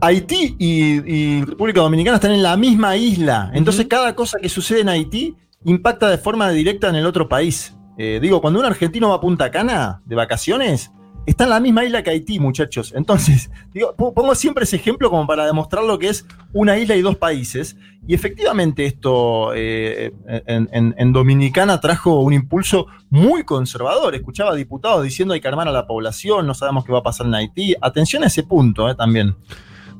Haití 0.00 0.56
y, 0.58 1.42
República 1.44 1.80
Dominicana 1.80 2.16
están 2.16 2.32
en 2.32 2.42
la 2.42 2.56
misma 2.56 2.96
isla. 2.96 3.50
Entonces, 3.54 3.86
cada 3.88 4.14
cosa 4.14 4.38
que 4.40 4.48
sucede 4.48 4.80
en 4.80 4.88
Haití 4.88 5.36
impacta 5.64 6.08
de 6.08 6.18
forma 6.18 6.50
directa 6.50 6.88
en 6.88 6.96
el 6.96 7.06
otro 7.06 7.28
país. 7.28 7.74
Eh, 7.96 8.20
digo, 8.22 8.40
cuando 8.40 8.60
un 8.60 8.66
argentino 8.66 9.08
va 9.08 9.16
a 9.16 9.20
Punta 9.20 9.50
Cana 9.50 10.02
de 10.04 10.14
vacaciones, 10.14 10.92
está 11.30 11.44
en 11.44 11.50
la 11.50 11.60
misma 11.60 11.84
isla 11.84 12.02
que 12.02 12.10
Haití, 12.10 12.38
muchachos. 12.40 12.92
Entonces, 12.96 13.50
pongo 13.96 14.34
siempre 14.34 14.64
ese 14.64 14.76
ejemplo 14.76 15.10
como 15.10 15.26
para 15.26 15.46
demostrar 15.46 15.84
lo 15.84 15.98
que 15.98 16.08
es 16.08 16.26
una 16.52 16.78
isla 16.78 16.96
y 16.96 17.02
dos 17.02 17.16
países. 17.16 17.76
Y 18.06 18.14
efectivamente 18.14 18.86
esto 18.86 19.52
eh, 19.54 20.12
en, 20.46 21.12
Dominicana 21.12 21.78
trajo 21.80 22.20
un 22.20 22.32
impulso 22.32 22.86
muy 23.10 23.44
conservador. 23.44 24.14
Escuchaba 24.14 24.54
diputados 24.54 25.04
diciendo 25.04 25.34
hay 25.34 25.40
que 25.40 25.48
armar 25.48 25.68
a 25.68 25.72
la 25.72 25.86
población, 25.86 26.46
no 26.46 26.54
sabemos 26.54 26.86
qué 26.86 26.92
va 26.92 27.00
a 27.00 27.02
pasar 27.02 27.26
en 27.26 27.34
Haití. 27.34 27.74
Atención 27.80 28.24
a 28.24 28.28
ese 28.28 28.44
punto 28.44 28.88
eh, 28.88 28.94
también. 28.94 29.36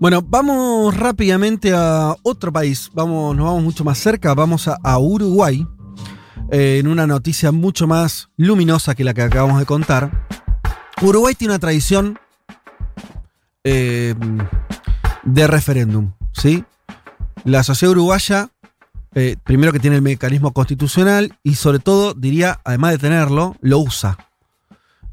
Bueno, 0.01 0.23
vamos 0.23 0.97
rápidamente 0.97 1.73
a 1.75 2.15
otro 2.23 2.53
país. 2.53 2.91
Vamos, 2.95 3.37
nos 3.37 3.45
vamos 3.45 3.63
mucho 3.63 3.85
más 3.85 3.99
cerca. 3.99 4.33
Vamos 4.33 4.69
a, 4.69 4.99
Uruguay. 4.99 5.67
Eh, 6.51 6.79
en 6.79 6.87
una 6.87 7.07
noticia 7.07 7.53
mucho 7.53 7.87
más 7.87 8.31
luminosa 8.39 8.95
que 8.95 9.05
la 9.05 9.13
que 9.13 9.21
acabamos 9.21 9.59
de 9.59 9.67
contar. 9.67 10.27
Uruguay 11.01 11.35
tiene 11.35 11.53
una 11.53 11.61
tradición 11.61 12.19
eh, 13.65 14.15
de 15.23 15.47
referéndum, 15.47 16.13
¿sí? 16.33 16.65
La 17.45 17.63
sociedad 17.63 17.93
uruguaya, 17.93 18.51
eh, 19.15 19.37
primero 19.45 19.73
que 19.73 19.79
tiene 19.79 19.97
el 19.97 20.03
mecanismo 20.03 20.53
constitucional 20.53 21.37
y 21.43 21.55
sobre 21.55 21.79
todo, 21.79 22.15
diría, 22.15 22.61
además 22.65 22.93
de 22.93 22.99
tenerlo, 22.99 23.57
lo 23.61 23.79
usa. 23.79 24.19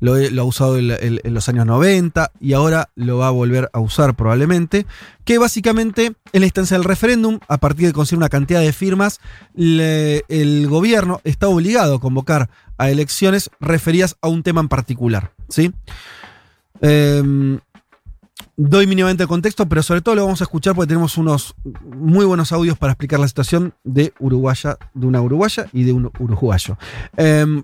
Lo, 0.01 0.15
ha 0.15 0.43
usado 0.43 0.77
en, 0.77 1.19
los 1.23 1.49
años 1.49 1.65
90 1.65 2.31
y 2.39 2.53
ahora 2.53 2.89
lo 2.95 3.17
va 3.17 3.27
a 3.27 3.31
volver 3.31 3.69
a 3.71 3.79
usar 3.79 4.15
probablemente, 4.15 4.85
que 5.23 5.37
básicamente 5.37 6.13
en 6.33 6.41
la 6.41 6.45
instancia 6.45 6.77
del 6.77 6.83
referéndum, 6.83 7.39
a 7.47 7.57
partir 7.57 7.87
de 7.87 7.93
conseguir 7.93 8.17
una 8.17 8.29
cantidad 8.29 8.59
de 8.59 8.73
firmas, 8.73 9.19
el 9.55 10.67
gobierno 10.67 11.21
está 11.23 11.47
obligado 11.47 11.95
a 11.95 11.99
convocar 11.99 12.49
a 12.77 12.89
elecciones 12.89 13.49
referidas 13.59 14.17
a 14.21 14.27
un 14.27 14.43
tema 14.43 14.61
en 14.61 14.67
particular. 14.67 15.31
¿sí? 15.49 15.71
Em, 16.81 17.59
doy 18.57 18.87
mínimamente 18.87 19.23
el 19.23 19.29
contexto, 19.29 19.67
pero 19.67 19.83
sobre 19.83 20.01
todo 20.01 20.15
lo 20.15 20.23
vamos 20.23 20.41
a 20.41 20.45
escuchar 20.45 20.75
porque 20.75 20.89
tenemos 20.89 21.17
unos 21.17 21.55
muy 21.83 22.25
buenos 22.25 22.51
audios 22.51 22.77
para 22.77 22.93
explicar 22.93 23.19
la 23.19 23.27
situación 23.27 23.73
de 23.83 24.13
uruguaya, 24.19 24.77
de 24.93 25.07
una 25.07 25.21
uruguaya 25.21 25.67
y 25.73 25.83
de 25.83 25.93
un 25.93 26.11
uruguayo. 26.19 26.77
Em, 27.17 27.63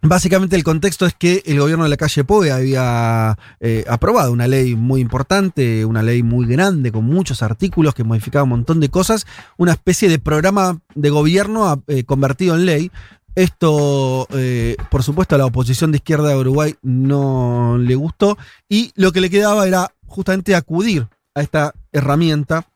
básicamente 0.00 0.56
el 0.56 0.64
contexto 0.64 1.06
es 1.06 1.14
que 1.14 1.42
el 1.46 1.58
gobierno 1.58 1.84
de 1.84 1.90
la 1.90 1.96
calle 1.96 2.24
Poe 2.24 2.50
había 2.50 3.36
eh, 3.60 3.84
aprobado 3.88 4.32
una 4.32 4.48
ley 4.48 4.74
muy 4.74 5.00
importante, 5.00 5.84
una 5.84 6.02
ley 6.02 6.22
muy 6.22 6.46
grande, 6.46 6.92
con 6.92 7.04
muchos 7.04 7.42
artículos 7.42 7.94
que 7.94 8.04
modificaba 8.04 8.44
un 8.44 8.50
montón 8.50 8.80
de 8.80 8.88
cosas, 8.88 9.26
una 9.56 9.72
especie 9.72 10.08
de 10.08 10.18
programa 10.18 10.80
de 10.94 11.10
gobierno 11.10 11.82
eh, 11.86 12.04
convertido 12.04 12.56
en 12.56 12.66
ley, 12.66 12.90
esto, 13.34 14.26
eh, 14.30 14.76
por 14.90 15.02
supuesto, 15.02 15.34
a 15.34 15.38
la 15.38 15.46
oposición 15.46 15.90
de 15.92 15.96
izquierda 15.96 16.28
de 16.28 16.36
Uruguay 16.36 16.74
no 16.82 17.78
le 17.78 17.94
gustó 17.94 18.36
y 18.68 18.92
lo 18.94 19.12
que 19.12 19.20
le 19.20 19.30
quedaba 19.30 19.66
era 19.66 19.94
justamente 20.06 20.54
acudir 20.54 21.08
a 21.34 21.40
esta 21.40 21.74
herramienta 21.92 22.66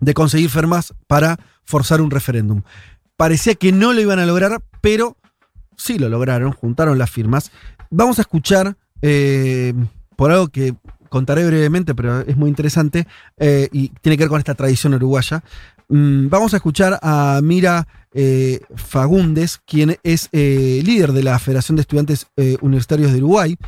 de 0.00 0.14
conseguir 0.14 0.50
firmas 0.50 0.94
para 1.06 1.38
forzar 1.64 2.00
un 2.00 2.10
referéndum. 2.10 2.62
Parecía 3.16 3.54
que 3.54 3.72
no 3.72 3.92
lo 3.92 4.00
iban 4.00 4.18
a 4.18 4.26
lograr, 4.26 4.60
pero 4.80 5.16
sí 5.76 5.98
lo 5.98 6.08
lograron, 6.08 6.52
juntaron 6.52 6.98
las 6.98 7.10
firmas. 7.10 7.50
Vamos 7.90 8.18
a 8.18 8.22
escuchar 8.22 8.76
eh, 9.00 9.74
por 10.16 10.32
algo 10.32 10.48
que 10.48 10.74
contaré 11.08 11.46
brevemente, 11.46 11.94
pero 11.94 12.20
es 12.20 12.36
muy 12.36 12.48
interesante 12.48 13.06
eh, 13.38 13.68
y 13.72 13.88
tiene 14.00 14.16
que 14.16 14.24
ver 14.24 14.28
con 14.28 14.38
esta 14.38 14.54
tradición 14.54 14.94
uruguaya. 14.94 15.42
Mm, 15.88 16.28
vamos 16.28 16.52
a 16.52 16.56
escuchar 16.56 16.98
a 17.00 17.40
Mira 17.42 17.86
eh, 18.18 18.60
Fagundes, 18.74 19.58
quien 19.58 19.98
es 20.02 20.30
eh, 20.32 20.80
líder 20.82 21.12
de 21.12 21.22
la 21.22 21.38
Federación 21.38 21.76
de 21.76 21.82
Estudiantes 21.82 22.28
eh, 22.36 22.56
Universitarios 22.62 23.12
de 23.12 23.18
Uruguay, 23.18 23.58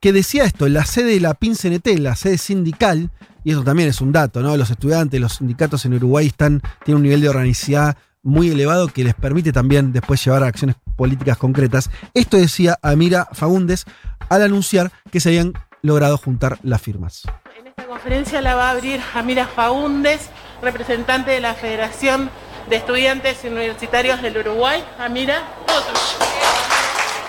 que 0.00 0.14
decía 0.14 0.44
esto, 0.44 0.66
la 0.66 0.86
sede 0.86 1.12
de 1.12 1.20
la 1.20 1.34
PIN-CNT, 1.34 1.98
la 1.98 2.16
sede 2.16 2.38
sindical, 2.38 3.10
y 3.44 3.50
eso 3.52 3.62
también 3.62 3.90
es 3.90 4.00
un 4.00 4.12
dato, 4.12 4.40
¿no? 4.40 4.56
Los 4.56 4.70
estudiantes, 4.70 5.20
los 5.20 5.34
sindicatos 5.34 5.84
en 5.84 5.92
Uruguay 5.92 6.26
están, 6.26 6.62
tienen 6.84 6.96
un 6.96 7.02
nivel 7.02 7.20
de 7.20 7.28
organicidad 7.28 7.98
muy 8.22 8.48
elevado 8.48 8.88
que 8.88 9.04
les 9.04 9.14
permite 9.14 9.52
también 9.52 9.92
después 9.92 10.24
llevar 10.24 10.42
a 10.42 10.46
acciones 10.46 10.76
políticas 10.96 11.36
concretas. 11.36 11.90
Esto 12.14 12.38
decía 12.38 12.78
Amira 12.80 13.28
Fagundes 13.32 13.84
al 14.30 14.42
anunciar 14.42 14.90
que 15.12 15.20
se 15.20 15.28
habían 15.28 15.52
logrado 15.82 16.16
juntar 16.16 16.58
las 16.62 16.80
firmas. 16.80 17.24
En 17.58 17.66
esta 17.66 17.86
conferencia 17.86 18.40
la 18.40 18.54
va 18.54 18.68
a 18.68 18.72
abrir 18.72 19.00
Amira 19.14 19.46
Fagundes, 19.46 20.30
representante 20.62 21.30
de 21.30 21.40
la 21.40 21.54
Federación 21.54 22.30
de 22.68 22.76
Estudiantes 22.76 23.44
Universitarios 23.44 24.20
del 24.20 24.36
Uruguay. 24.36 24.84
Amira. 24.98 25.42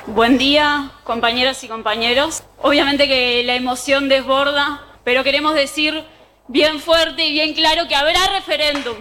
Buen 0.08 0.38
día, 0.38 0.92
compañeras 1.06 1.64
y 1.64 1.70
compañeros. 1.70 2.44
Obviamente 2.62 3.08
que 3.08 3.44
la 3.46 3.56
emoción 3.56 4.10
desborda, 4.10 4.82
pero 5.06 5.24
queremos 5.24 5.54
decir 5.54 6.04
bien 6.48 6.80
fuerte 6.80 7.26
y 7.26 7.32
bien 7.32 7.54
claro 7.54 7.88
que 7.88 7.96
habrá 7.96 8.20
referéndum. 8.34 8.98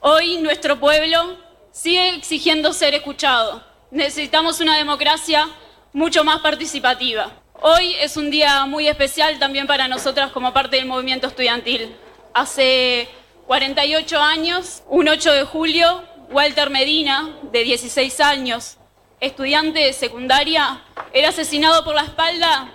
Hoy 0.00 0.38
nuestro 0.38 0.80
pueblo 0.80 1.36
sigue 1.70 2.16
exigiendo 2.16 2.72
ser 2.72 2.94
escuchado. 2.94 3.62
Necesitamos 3.90 4.60
una 4.60 4.78
democracia 4.78 5.48
mucho 5.92 6.24
más 6.24 6.40
participativa. 6.40 7.43
Hoy 7.66 7.96
es 7.98 8.18
un 8.18 8.30
día 8.30 8.66
muy 8.66 8.88
especial 8.88 9.38
también 9.38 9.66
para 9.66 9.88
nosotras 9.88 10.32
como 10.32 10.52
parte 10.52 10.76
del 10.76 10.84
movimiento 10.84 11.28
estudiantil. 11.28 11.96
Hace 12.34 13.08
48 13.46 14.20
años, 14.20 14.82
un 14.86 15.08
8 15.08 15.32
de 15.32 15.44
julio, 15.44 16.04
Walter 16.28 16.68
Medina, 16.68 17.34
de 17.52 17.64
16 17.64 18.20
años, 18.20 18.76
estudiante 19.18 19.78
de 19.78 19.94
secundaria, 19.94 20.82
era 21.14 21.30
asesinado 21.30 21.84
por 21.84 21.94
la 21.94 22.02
espalda 22.02 22.70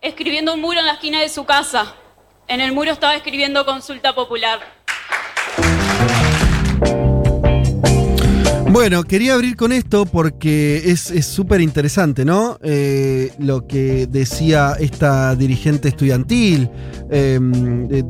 escribiendo 0.00 0.54
un 0.54 0.62
muro 0.62 0.80
en 0.80 0.86
la 0.86 0.94
esquina 0.94 1.20
de 1.20 1.28
su 1.28 1.44
casa. 1.44 1.94
En 2.48 2.62
el 2.62 2.72
muro 2.72 2.92
estaba 2.92 3.14
escribiendo 3.16 3.66
consulta 3.66 4.14
popular. 4.14 4.60
Bueno, 8.80 9.02
quería 9.02 9.34
abrir 9.34 9.56
con 9.56 9.72
esto 9.72 10.06
porque 10.06 10.90
es 10.90 11.26
súper 11.26 11.60
interesante, 11.60 12.24
¿no? 12.24 12.56
Eh, 12.62 13.32
lo 13.38 13.66
que 13.66 14.06
decía 14.06 14.76
esta 14.78 15.34
dirigente 15.34 15.88
estudiantil, 15.88 16.70
de 17.08 18.04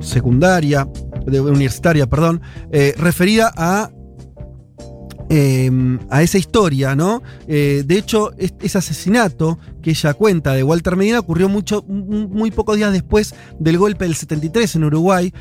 secundaria, 0.00 0.88
universitaria, 1.26 2.06
perdón, 2.06 2.40
eh, 2.72 2.94
referida 2.96 3.52
a 3.56 3.90
em, 5.28 5.98
a 6.08 6.22
esa 6.22 6.38
historia, 6.38 6.94
¿no? 6.94 7.22
Eh, 7.46 7.82
de 7.84 7.98
hecho, 7.98 8.32
ese 8.38 8.78
asesinato 8.78 9.58
ella 9.90 10.14
cuenta 10.14 10.54
de 10.54 10.62
Walter 10.62 10.96
Medina 10.96 11.20
ocurrió 11.20 11.48
mucho, 11.48 11.82
muy 11.86 12.50
pocos 12.50 12.76
días 12.76 12.92
después 12.92 13.34
del 13.58 13.78
golpe 13.78 14.04
del 14.04 14.14
73 14.14 14.76
en 14.76 14.84
Uruguay 14.84 15.32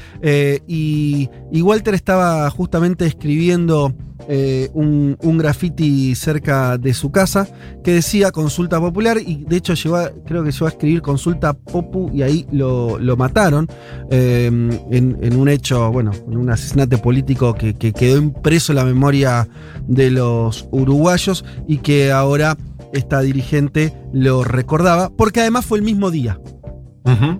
y, 0.67 1.29
y, 1.51 1.61
Walter 1.61 1.93
estaba 1.93 2.49
justamente 2.49 3.05
escribiendo 3.05 3.93
eh, 4.29 4.69
un, 4.73 5.15
graffiti 5.37 6.13
cerca 6.15 6.77
de 6.77 6.93
su 6.93 7.11
casa 7.11 7.47
que 7.83 7.93
decía 7.93 8.31
consulta 8.31 8.79
popular 8.79 9.17
y 9.23 9.45
de 9.47 9.57
hecho 9.57 9.73
llegó 9.75 9.99
creo 10.25 10.43
que 10.43 10.51
llegó 10.51 10.65
a 10.65 10.69
escribir 10.69 11.01
consulta 11.01 11.53
popu 11.53 12.09
y 12.13 12.23
ahí 12.23 12.45
lo, 12.51 12.97
mataron 13.15 13.67
eh, 14.09 14.47
en, 14.47 15.37
un 15.37 15.47
hecho, 15.47 15.91
bueno, 15.91 16.11
en 16.29 16.37
un 16.37 16.49
asesinato 16.49 16.97
político 16.97 17.53
que 17.53 17.73
quedó 17.73 18.17
impreso 18.17 18.73
en 18.73 18.77
la 18.77 18.85
memoria 18.85 19.47
de 19.87 20.11
los 20.11 20.67
uruguayos 20.71 21.45
y 21.67 21.77
que 21.77 22.11
ahora 22.11 22.57
esta 22.93 23.21
dirigente 23.21 23.93
lo 24.13 24.43
recordaba 24.43 25.09
porque 25.09 25.41
además 25.41 25.65
fue 25.65 25.77
el 25.77 25.83
mismo 25.83 26.11
día. 26.11 26.39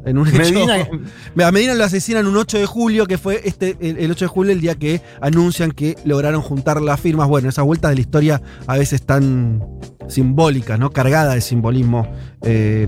En 0.06 0.18
un 0.18 0.32
Medina, 0.32 0.88
a 1.46 1.52
Medina 1.52 1.74
lo 1.74 1.84
asesinan 1.84 2.26
un 2.26 2.38
8 2.38 2.60
de 2.60 2.66
julio, 2.66 3.06
que 3.06 3.18
fue 3.18 3.42
este, 3.44 3.76
el, 3.82 4.10
8 4.10 4.26
de 4.26 4.30
julio, 4.30 4.54
el 4.54 4.62
día 4.62 4.76
que 4.76 5.02
anuncian 5.22 5.72
que 5.72 5.98
lograron 6.06 6.42
juntar 6.42 6.82
las 6.82 7.00
firmas. 7.00 7.28
Bueno, 7.28 7.50
esas 7.50 7.66
vueltas 7.66 7.92
de 7.92 7.96
la 7.96 8.02
historia 8.02 8.42
a 8.66 8.78
veces 8.78 9.06
tan 9.06 9.62
simbólicas, 10.08 10.80
¿no? 10.80 10.91
Cargada 10.91 11.36
de 11.36 11.41
simbolismo 11.41 12.08
eh, 12.41 12.88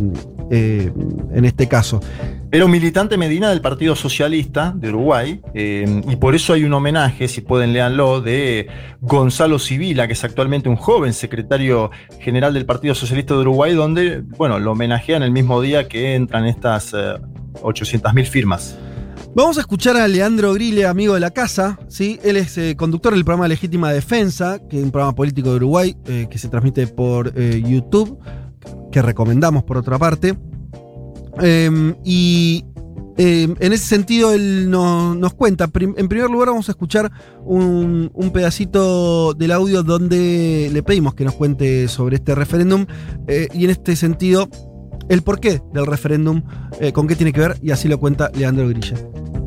eh, 0.51 0.91
en 1.34 1.45
este 1.45 1.67
caso. 1.67 1.99
Era 2.51 2.65
un 2.65 2.71
militante 2.71 3.17
Medina 3.17 3.49
del 3.49 3.62
Partido 3.62 3.95
Socialista 3.95 4.73
de 4.75 4.89
Uruguay, 4.89 5.41
eh, 5.53 6.01
y 6.10 6.15
por 6.15 6.34
eso 6.34 6.53
hay 6.53 6.63
un 6.63 6.73
homenaje, 6.73 7.27
si 7.27 7.41
pueden 7.41 7.73
leanlo, 7.73 8.21
de 8.21 8.67
Gonzalo 9.01 9.60
Civila, 9.60 10.08
que 10.08 10.13
es 10.13 10.23
actualmente 10.23 10.69
un 10.69 10.75
joven 10.75 11.13
secretario 11.13 11.91
general 12.19 12.53
del 12.53 12.65
Partido 12.65 12.95
Socialista 12.95 13.36
de 13.36 13.41
Uruguay, 13.41 13.73
donde, 13.73 14.21
bueno, 14.21 14.58
lo 14.58 14.71
homenajean 14.71 15.21
el 15.21 15.32
mismo 15.32 15.62
día 15.62 15.88
que 15.88 16.15
entran 16.15 16.45
estas 16.45 16.93
800.000 16.93 18.25
firmas. 18.25 18.77
Vamos 19.36 19.58
a 19.58 19.62
escuchar 19.62 19.96
a 19.96 20.08
Leandro 20.08 20.54
Grile, 20.54 20.86
amigo 20.86 21.13
de 21.13 21.20
la 21.20 21.32
casa. 21.32 21.80
¿sí? 21.88 22.20
Él 22.24 22.36
es 22.36 22.60
conductor 22.76 23.13
del 23.13 23.24
programa 23.24 23.48
Legítima 23.48 23.94
Defensa, 23.94 24.60
que 24.70 24.78
es 24.80 24.84
un 24.84 24.92
programa 24.92 25.15
político 25.15 25.50
de 25.50 25.56
Uruguay 25.58 25.96
que 26.04 26.38
se 26.38 26.50
transmite 26.50 26.88
por 26.88 27.34
YouTube 27.34 28.20
que 28.92 29.02
recomendamos 29.02 29.63
por 29.63 29.78
otra 29.78 29.98
parte. 29.98 30.38
Em, 31.42 31.96
y 32.04 32.65
em, 33.18 33.56
en 33.60 33.74
ese 33.74 33.86
sentido 33.86 34.34
él 34.34 34.70
nos 34.70 35.34
cuenta, 35.34 35.70
en 35.74 36.08
primer 36.08 36.30
lugar 36.30 36.50
vamos 36.50 36.70
a 36.70 36.72
escuchar 36.72 37.12
un, 37.46 38.12
pedacito 38.34 39.34
del 39.34 39.52
audio 39.52 39.84
donde 39.84 40.70
le 40.72 40.84
pedimos 40.84 41.13
que 41.15 41.26
nos 41.26 41.36
cuente 41.36 41.88
sobre 41.88 42.18
este 42.18 42.36
referéndum 42.36 42.86
eh, 43.28 43.48
y 43.54 43.65
en 43.65 43.72
este 43.72 43.96
sentido 43.96 44.50
el 45.10 45.22
porqué 45.22 45.62
del 45.74 45.86
referéndum, 45.86 46.43
eh, 46.80 46.93
con 46.93 47.08
qué 47.08 47.15
tiene 47.15 47.34
que 47.34 47.41
ver 47.41 47.58
y 47.62 47.72
así 47.72 47.89
lo 47.89 48.00
cuenta 48.00 48.32
Leandro 48.34 48.69
Grilla. 48.69 48.95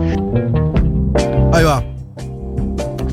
Ahí 1.54 1.64
va. 1.64 1.84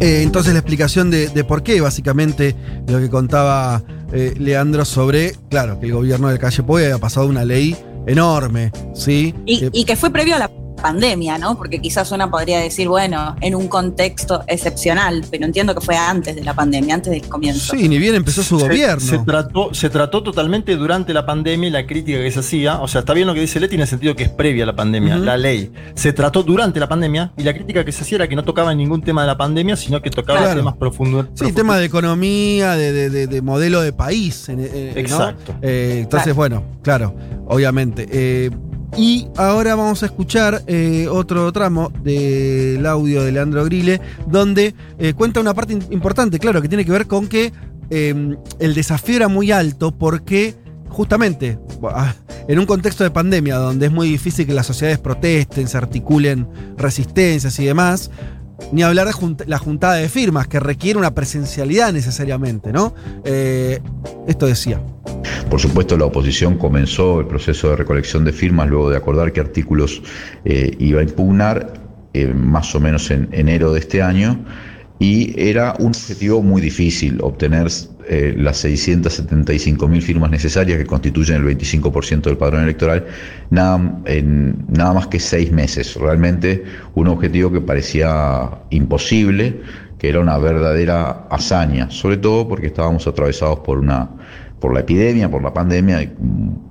Eh, 0.00 0.22
entonces 0.22 0.52
la 0.52 0.58
explicación 0.58 1.10
de, 1.10 1.44
por 1.44 1.62
qué, 1.62 1.80
básicamente, 1.80 2.54
lo 2.86 2.98
que 2.98 3.08
contaba 3.08 3.82
eh, 4.12 4.34
Leandro 4.38 4.84
sobre, 4.84 5.32
claro, 5.48 5.80
que 5.80 5.86
el 5.86 5.92
gobierno 5.92 6.28
de 6.28 6.38
Calle 6.38 6.62
Poy 6.62 6.84
había 6.84 6.98
pasado 6.98 7.26
una 7.26 7.44
ley 7.44 7.76
enorme, 8.06 8.72
¿sí? 8.94 9.34
Y, 9.46 9.68
y 9.72 9.84
que 9.84 9.96
fue 9.96 10.10
previo 10.10 10.36
a 10.36 10.38
la 10.38 10.50
pandemia, 10.76 11.38
¿no? 11.38 11.56
Porque 11.56 11.80
quizás 11.80 12.12
una 12.12 12.30
podría 12.30 12.60
decir, 12.60 12.88
bueno, 12.88 13.36
en 13.40 13.54
un 13.54 13.68
contexto 13.68 14.44
excepcional, 14.46 15.24
pero 15.30 15.44
entiendo 15.44 15.74
que 15.74 15.80
fue 15.80 15.96
antes 15.96 16.36
de 16.36 16.44
la 16.44 16.54
pandemia, 16.54 16.94
antes 16.94 17.12
del 17.12 17.28
comienzo. 17.28 17.74
Sí, 17.76 17.88
ni 17.88 17.98
bien 17.98 18.14
empezó 18.14 18.42
su 18.42 18.58
gobierno. 18.58 19.00
Se 19.00 19.18
trató, 19.18 19.74
se 19.74 19.90
trató 19.90 20.22
totalmente 20.22 20.76
durante 20.76 21.12
la 21.12 21.26
pandemia 21.26 21.68
y 21.68 21.72
la 21.72 21.86
crítica 21.86 22.18
que 22.18 22.30
se 22.30 22.40
hacía, 22.40 22.80
o 22.80 22.88
sea, 22.88 23.00
está 23.00 23.12
bien 23.12 23.26
lo 23.26 23.34
que 23.34 23.40
dice 23.40 23.60
Leti 23.60 23.74
en 23.74 23.82
el 23.82 23.86
sentido 23.86 24.14
que 24.14 24.24
es 24.24 24.30
previa 24.30 24.64
a 24.64 24.66
la 24.66 24.76
pandemia, 24.76 25.16
la 25.16 25.36
ley. 25.36 25.72
Se 25.94 26.12
trató 26.12 26.42
durante 26.42 26.80
la 26.80 26.88
pandemia 26.88 27.32
y 27.36 27.42
la 27.42 27.54
crítica 27.54 27.84
que 27.84 27.92
se 27.92 28.02
hacía 28.02 28.16
era 28.16 28.28
que 28.28 28.36
no 28.36 28.44
tocaba 28.44 28.74
ningún 28.74 29.02
tema 29.02 29.22
de 29.22 29.28
la 29.28 29.36
pandemia, 29.36 29.76
sino 29.76 30.02
que 30.02 30.10
tocaba 30.10 30.54
temas 30.54 30.76
profundos. 30.76 31.26
Sí, 31.34 31.52
tema 31.52 31.78
de 31.78 31.86
economía, 31.86 32.74
de, 32.76 33.42
modelo 33.42 33.80
de 33.80 33.92
país. 33.92 34.48
Exacto. 34.48 35.54
Eh, 35.62 36.00
entonces, 36.02 36.34
bueno, 36.34 36.64
claro, 36.82 37.14
obviamente. 37.46 38.06
Eh, 38.10 38.50
y 38.96 39.28
ahora 39.36 39.74
vamos 39.74 40.02
a 40.02 40.06
escuchar 40.06 40.62
eh, 40.66 41.06
otro 41.10 41.52
tramo 41.52 41.90
del 42.02 42.84
audio 42.86 43.22
de 43.22 43.32
Leandro 43.32 43.64
Grile, 43.64 44.00
donde 44.26 44.74
eh, 44.98 45.12
cuenta 45.14 45.40
una 45.40 45.54
parte 45.54 45.74
importante, 45.90 46.38
claro, 46.38 46.62
que 46.62 46.68
tiene 46.68 46.84
que 46.84 46.92
ver 46.92 47.06
con 47.06 47.28
que 47.28 47.52
em, 47.90 48.36
el 48.58 48.74
desafío 48.74 49.16
era 49.16 49.28
muy 49.28 49.50
alto 49.50 49.96
porque 49.96 50.54
justamente 50.88 51.58
en 52.48 52.58
un 52.58 52.64
contexto 52.66 53.04
de 53.04 53.10
pandemia 53.10 53.56
donde 53.56 53.86
es 53.86 53.92
muy 53.92 54.08
difícil 54.08 54.46
que 54.46 54.54
las 54.54 54.66
sociedades 54.66 54.98
protesten, 54.98 55.68
se 55.68 55.76
articulen 55.76 56.48
resistencias 56.78 57.58
y 57.58 57.66
demás, 57.66 58.10
ni 58.72 58.82
hablar 58.82 59.08
de 59.08 59.44
la 59.46 59.58
juntada 59.58 59.94
de 59.94 60.08
firmas, 60.08 60.48
que 60.48 60.60
requiere 60.60 60.98
una 60.98 61.14
presencialidad 61.14 61.92
necesariamente, 61.92 62.72
¿no? 62.72 62.94
Eh, 63.24 63.80
esto 64.26 64.46
decía. 64.46 64.80
Por 65.50 65.60
supuesto, 65.60 65.96
la 65.96 66.06
oposición 66.06 66.58
comenzó 66.58 67.20
el 67.20 67.26
proceso 67.26 67.70
de 67.70 67.76
recolección 67.76 68.24
de 68.24 68.32
firmas 68.32 68.68
luego 68.68 68.90
de 68.90 68.96
acordar 68.96 69.32
qué 69.32 69.40
artículos 69.40 70.02
eh, 70.44 70.74
iba 70.78 71.00
a 71.00 71.04
impugnar, 71.04 71.74
eh, 72.12 72.26
más 72.26 72.74
o 72.74 72.80
menos 72.80 73.10
en 73.10 73.28
enero 73.32 73.72
de 73.72 73.80
este 73.80 74.02
año. 74.02 74.44
Y 74.98 75.34
era 75.36 75.74
un 75.78 75.88
objetivo 75.88 76.42
muy 76.42 76.62
difícil 76.62 77.18
obtener 77.20 77.68
eh, 78.08 78.34
las 78.38 78.64
675.000 78.64 80.00
firmas 80.00 80.30
necesarias 80.30 80.78
que 80.78 80.86
constituyen 80.86 81.44
el 81.44 81.58
25% 81.58 82.22
del 82.22 82.36
padrón 82.36 82.62
electoral 82.62 83.04
en 83.50 84.64
nada 84.68 84.94
más 84.94 85.08
que 85.08 85.20
seis 85.20 85.52
meses. 85.52 85.96
Realmente 85.96 86.64
un 86.94 87.08
objetivo 87.08 87.52
que 87.52 87.60
parecía 87.60 88.50
imposible, 88.70 89.60
que 89.98 90.08
era 90.08 90.20
una 90.20 90.38
verdadera 90.38 91.26
hazaña, 91.30 91.90
sobre 91.90 92.18
todo 92.18 92.48
porque 92.48 92.66
estábamos 92.66 93.06
atravesados 93.06 93.60
por 93.60 93.78
una 93.78 94.10
por 94.60 94.72
la 94.72 94.80
epidemia, 94.80 95.30
por 95.30 95.42
la 95.42 95.52
pandemia, 95.52 96.10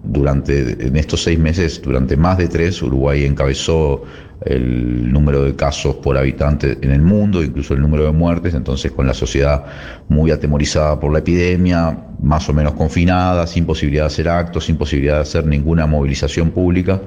durante 0.03 0.88
en 0.88 0.95
estos 0.95 1.23
seis 1.23 1.38
meses, 1.38 1.81
durante 1.83 2.17
más 2.17 2.38
de 2.38 2.47
tres, 2.47 2.81
Uruguay 2.81 3.25
encabezó 3.25 4.03
el 4.41 5.11
número 5.11 5.43
de 5.43 5.55
casos 5.55 5.95
por 5.95 6.17
habitante 6.17 6.77
en 6.81 6.91
el 6.91 7.01
mundo, 7.01 7.43
incluso 7.43 7.73
el 7.73 7.81
número 7.81 8.05
de 8.05 8.11
muertes, 8.11 8.53
entonces 8.53 8.91
con 8.91 9.07
la 9.07 9.13
sociedad 9.13 9.65
muy 10.09 10.31
atemorizada 10.31 10.99
por 10.99 11.13
la 11.13 11.19
epidemia, 11.19 11.97
más 12.21 12.49
o 12.49 12.53
menos 12.53 12.73
confinada, 12.73 13.47
sin 13.47 13.65
posibilidad 13.65 14.03
de 14.03 14.07
hacer 14.07 14.29
actos, 14.29 14.65
sin 14.65 14.77
posibilidad 14.77 15.15
de 15.15 15.21
hacer 15.21 15.45
ninguna 15.45 15.85
movilización 15.85 16.51
pública, 16.51 17.01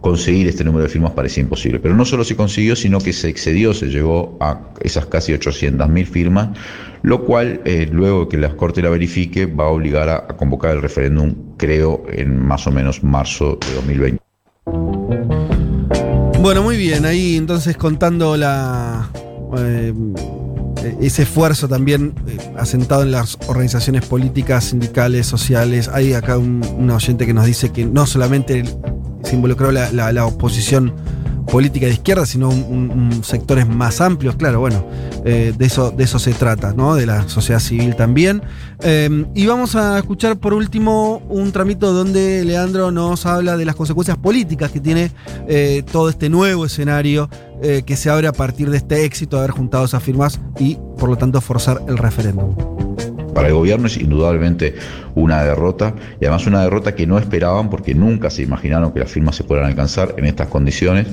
conseguir 0.00 0.46
este 0.46 0.64
número 0.64 0.84
de 0.84 0.90
firmas 0.90 1.12
parecía 1.12 1.42
imposible. 1.42 1.80
Pero 1.80 1.94
no 1.94 2.04
solo 2.04 2.24
se 2.24 2.36
consiguió, 2.36 2.76
sino 2.76 2.98
que 3.00 3.12
se 3.12 3.28
excedió, 3.28 3.74
se 3.74 3.86
llegó 3.86 4.36
a 4.40 4.70
esas 4.80 5.06
casi 5.06 5.32
800.000 5.32 6.06
firmas, 6.06 6.56
lo 7.02 7.24
cual, 7.24 7.60
eh, 7.64 7.88
luego 7.90 8.28
que 8.28 8.36
la 8.36 8.54
Corte 8.56 8.82
la 8.82 8.90
verifique, 8.90 9.46
va 9.46 9.64
a 9.64 9.68
obligar 9.68 10.08
a, 10.08 10.26
convocar 10.28 10.72
el 10.72 10.82
referéndum, 10.82 11.34
creo, 11.56 12.04
en 12.10 12.40
más 12.46 12.66
o 12.66 12.70
menos 12.70 13.02
marzo 13.02 13.58
de 13.66 13.74
2020. 13.74 14.22
Bueno, 16.40 16.62
muy 16.62 16.76
bien, 16.76 17.04
ahí 17.04 17.36
entonces 17.36 17.76
contando 17.76 18.36
la 18.36 19.10
eh, 19.58 19.92
ese 21.00 21.22
esfuerzo 21.22 21.68
también 21.68 22.14
eh, 22.28 22.38
asentado 22.56 23.02
en 23.02 23.10
las 23.10 23.36
organizaciones 23.48 24.06
políticas, 24.06 24.64
sindicales, 24.64 25.26
sociales. 25.26 25.88
Hay 25.88 26.12
acá 26.12 26.38
un 26.38 26.90
oyente 26.90 27.26
que 27.26 27.34
nos 27.34 27.46
dice 27.46 27.72
que 27.72 27.84
no 27.84 28.06
solamente 28.06 28.62
se 29.22 29.34
involucró 29.36 29.72
la, 29.72 29.92
la- 29.92 30.26
oposición 30.26 30.94
política 31.50 31.86
de 31.86 31.92
izquierda, 31.92 32.26
sino 32.26 32.50
sectores 33.22 33.66
más 33.66 34.02
amplios. 34.02 34.36
Claro, 34.36 34.60
bueno, 34.60 34.84
eh, 35.24 35.54
de, 35.56 35.64
eso, 35.64 35.90
de 35.90 36.04
eso 36.04 36.18
se 36.18 36.34
trata, 36.34 36.74
¿no? 36.74 36.94
De 36.94 37.06
la 37.06 37.26
sociedad 37.26 37.58
civil 37.58 37.96
también. 37.96 38.42
Eh, 38.82 39.24
y 39.34 39.46
vamos 39.46 39.74
a 39.74 39.96
escuchar 39.98 40.36
por 40.36 40.52
último 40.52 41.22
un 41.30 41.50
tramito 41.50 41.94
donde 41.94 42.44
Leandro 42.44 42.90
nos 42.90 43.24
habla 43.24 43.56
de 43.56 43.64
las 43.64 43.76
consecuencias 43.76 44.18
políticas 44.18 44.70
que 44.70 44.80
tiene 44.80 45.10
eh, 45.48 45.82
todo 45.90 46.10
este 46.10 46.28
nuevo 46.28 46.66
escenario 46.66 47.30
eh, 47.62 47.82
que 47.86 47.96
se 47.96 48.10
abre 48.10 48.28
a 48.28 48.32
partir 48.32 48.68
de 48.68 48.76
este 48.76 49.06
éxito 49.06 49.36
de 49.36 49.44
haber 49.44 49.52
juntado 49.52 49.86
esas 49.86 50.02
firmas 50.02 50.38
y 50.58 50.76
por 50.98 51.08
lo 51.08 51.16
tanto 51.16 51.40
forzar 51.40 51.80
el 51.88 51.96
referéndum. 51.96 52.54
Para 53.38 53.50
el 53.50 53.54
gobierno 53.54 53.86
es 53.86 53.96
indudablemente 53.96 54.74
una 55.14 55.44
derrota 55.44 55.94
y 56.20 56.24
además 56.24 56.48
una 56.48 56.64
derrota 56.64 56.96
que 56.96 57.06
no 57.06 57.20
esperaban 57.20 57.70
porque 57.70 57.94
nunca 57.94 58.30
se 58.30 58.42
imaginaron 58.42 58.92
que 58.92 58.98
las 58.98 59.12
firmas 59.12 59.36
se 59.36 59.44
puedan 59.44 59.64
alcanzar 59.64 60.16
en 60.18 60.24
estas 60.24 60.48
condiciones. 60.48 61.06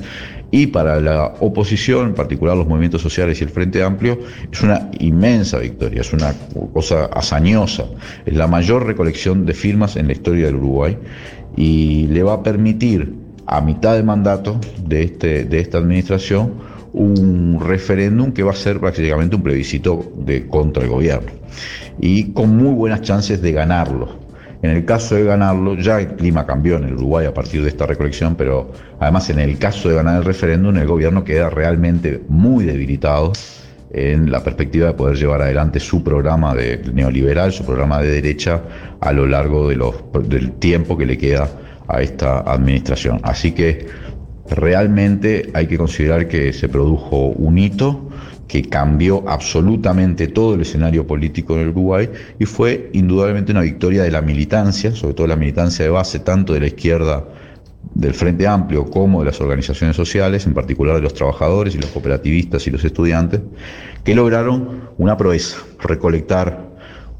Y 0.49 0.65
para 0.65 0.99
la 0.99 1.35
oposición, 1.39 2.07
en 2.07 2.13
particular 2.15 2.57
los 2.57 2.65
movimientos 2.65 3.03
sociales 3.03 3.39
y 3.39 3.43
el 3.43 3.51
Frente 3.51 3.83
Amplio, 3.83 4.17
es 4.51 4.59
una 4.63 4.89
inmensa 4.97 5.59
victoria, 5.59 6.01
es 6.01 6.13
una 6.13 6.33
cosa 6.73 7.05
hazañosa. 7.13 7.85
Es 8.25 8.33
la 8.35 8.47
mayor 8.47 8.87
recolección 8.87 9.45
de 9.45 9.53
firmas 9.53 9.95
en 9.95 10.07
la 10.07 10.13
historia 10.13 10.47
del 10.47 10.55
Uruguay 10.55 10.97
y 11.55 12.07
le 12.07 12.23
va 12.23 12.33
a 12.33 12.41
permitir 12.41 13.13
a 13.45 13.61
mitad 13.61 13.93
de 13.93 14.01
mandato 14.01 14.59
de, 14.83 15.03
este, 15.03 15.45
de 15.45 15.59
esta 15.59 15.77
administración 15.77 16.53
un 16.95 17.59
referéndum 17.59 18.31
que 18.31 18.41
va 18.41 18.51
a 18.51 18.55
ser 18.55 18.79
prácticamente 18.79 19.35
un 19.35 19.43
plebiscito 19.43 20.13
de 20.17 20.47
contra 20.47 20.83
el 20.83 20.89
gobierno 20.89 21.29
y 21.99 22.31
con 22.31 22.55
muy 22.55 22.73
buenas 22.73 23.01
chances 23.01 23.41
de 23.41 23.51
ganarlo. 23.51 24.23
En 24.61 24.71
el 24.71 24.85
caso 24.85 25.15
de 25.15 25.25
ganarlo, 25.25 25.75
ya 25.75 25.99
el 25.99 26.07
clima 26.15 26.45
cambió 26.45 26.77
en 26.77 26.85
el 26.85 26.93
Uruguay 26.93 27.25
a 27.25 27.33
partir 27.33 27.61
de 27.61 27.69
esta 27.69 27.85
recolección, 27.85 28.35
pero 28.35 28.71
además 28.99 29.29
en 29.29 29.39
el 29.39 29.57
caso 29.59 29.89
de 29.89 29.95
ganar 29.95 30.17
el 30.17 30.23
referéndum, 30.23 30.75
el 30.77 30.87
gobierno 30.87 31.23
queda 31.23 31.49
realmente 31.49 32.23
muy 32.29 32.63
debilitado 32.63 33.33
en 33.91 34.31
la 34.31 34.43
perspectiva 34.43 34.87
de 34.87 34.93
poder 34.93 35.17
llevar 35.17 35.41
adelante 35.41 35.79
su 35.79 36.03
programa 36.03 36.55
de 36.55 36.81
neoliberal, 36.93 37.51
su 37.51 37.65
programa 37.65 38.01
de 38.01 38.09
derecha 38.09 38.61
a 39.01 39.11
lo 39.11 39.27
largo 39.27 39.67
de 39.67 39.75
los, 39.75 39.95
del 40.27 40.53
tiempo 40.53 40.97
que 40.97 41.05
le 41.05 41.17
queda 41.17 41.49
a 41.87 42.01
esta 42.01 42.39
administración. 42.39 43.19
Así 43.23 43.51
que 43.51 43.85
realmente 44.49 45.49
hay 45.53 45.67
que 45.67 45.77
considerar 45.77 46.27
que 46.27 46.53
se 46.53 46.69
produjo 46.69 47.27
un 47.27 47.57
hito 47.57 48.09
que 48.47 48.63
cambió 48.63 49.23
absolutamente 49.27 50.27
todo 50.27 50.53
el 50.53 50.61
escenario 50.61 51.07
político 51.07 51.55
en 51.55 51.61
el 51.61 51.69
Uruguay 51.69 52.09
y 52.39 52.45
fue 52.45 52.89
indudablemente 52.93 53.51
una 53.51 53.61
victoria 53.61 54.03
de 54.03 54.11
la 54.11 54.21
militancia, 54.21 54.91
sobre 54.91 55.15
todo 55.15 55.27
la 55.27 55.35
militancia 55.35 55.83
de 55.83 55.91
base, 55.91 56.19
tanto 56.19 56.53
de 56.53 56.59
la 56.59 56.67
izquierda 56.67 57.25
del 57.95 58.13
Frente 58.13 58.45
Amplio 58.45 58.85
como 58.85 59.19
de 59.19 59.25
las 59.25 59.41
organizaciones 59.41 59.95
sociales, 59.95 60.45
en 60.45 60.53
particular 60.53 60.95
de 60.95 61.01
los 61.01 61.13
trabajadores 61.13 61.73
y 61.75 61.79
los 61.79 61.89
cooperativistas 61.89 62.67
y 62.67 62.71
los 62.71 62.83
estudiantes, 62.83 63.41
que 64.03 64.13
lograron 64.13 64.89
una 64.97 65.17
proeza, 65.17 65.57
recolectar 65.81 66.74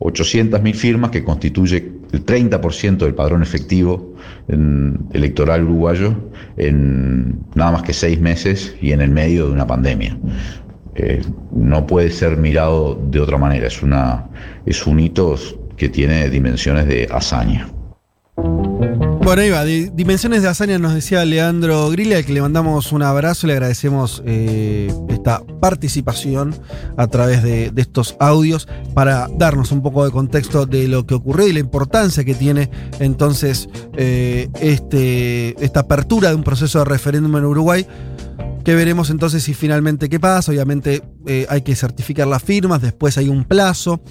800.000 0.06 0.74
firmas, 0.74 1.12
que 1.12 1.24
constituye 1.24 1.91
el 2.12 2.26
30% 2.26 2.98
del 2.98 3.13
padrón 3.15 3.44
efectivo 3.44 4.13
electoral 5.13 5.63
uruguayo, 5.63 6.15
en 6.58 7.39
nada 7.56 7.72
más 7.72 7.84
que 7.84 7.94
seis 7.94 8.20
meses 8.20 8.76
y 8.82 8.91
en 8.91 9.02
el 9.02 9.10
medio 9.10 9.48
de 9.48 9.54
una 9.54 9.68
pandemia. 9.68 10.18
Eh, 10.96 11.22
no 11.52 11.86
puede 11.86 12.10
ser 12.10 12.38
mirado 12.38 12.96
de 13.10 13.20
otra 13.20 13.38
manera, 13.38 13.68
es, 13.68 13.84
una, 13.84 14.30
es 14.65 14.88
un 14.88 15.00
hito 15.00 15.36
que 15.76 15.89
tiene 15.89 16.30
dimensiones 16.30 16.88
de 16.88 17.08
hazaña. 17.12 17.68
Bueno, 18.38 19.41
ahí 19.41 19.50
va. 19.50 19.63
Di- 19.63 19.89
Dimensiones 19.89 20.41
de 20.43 20.50
hazaña 20.50 20.78
nos 20.78 20.93
decía 20.93 21.24
Leandro 21.26 21.89
Grilla, 21.89 22.21
que 22.24 22.34
le 22.34 22.41
mandamos 22.41 22.91
un 22.91 23.02
abrazo, 23.02 23.48
le 23.48 23.54
agradecemos 23.54 24.21
eh, 24.26 24.93
esta 25.10 25.41
participación 25.60 26.54
a 26.98 27.08
través 27.08 27.41
de, 27.41 27.71
estos 27.76 28.15
audios 28.19 28.67
para 28.93 29.28
darnos 29.38 29.71
un 29.71 29.82
poco 29.82 30.06
de 30.06 30.12
contexto 30.12 30.65
de 30.65 30.88
lo 30.88 31.06
que 31.08 31.15
ocurrió 31.15 31.48
y 31.48 31.54
la 31.54 31.60
importancia 31.60 32.24
que 32.24 32.36
tiene 32.36 32.69
entonces 33.00 33.67
eh, 33.95 34.50
este, 34.62 35.56
esta 35.63 35.82
apertura 35.82 36.30
de 36.30 36.36
un 36.36 36.43
proceso 36.43 36.80
de 36.80 36.86
referéndum 36.86 37.36
en 37.38 37.45
Uruguay. 37.45 37.88
Que 38.63 38.74
veremos 38.74 39.12
entonces 39.12 39.43
si 39.43 39.54
finalmente 39.54 40.10
qué 40.10 40.19
pasa. 40.19 40.52
Obviamente 40.52 41.04
eh, 41.28 41.45
hay 41.50 41.62
que 41.62 41.76
certificar 41.76 42.28
las 42.28 42.43
firmas, 42.43 42.82
después 42.82 43.17
hay 43.17 43.30
un 43.30 43.43
plazo. 43.43 44.02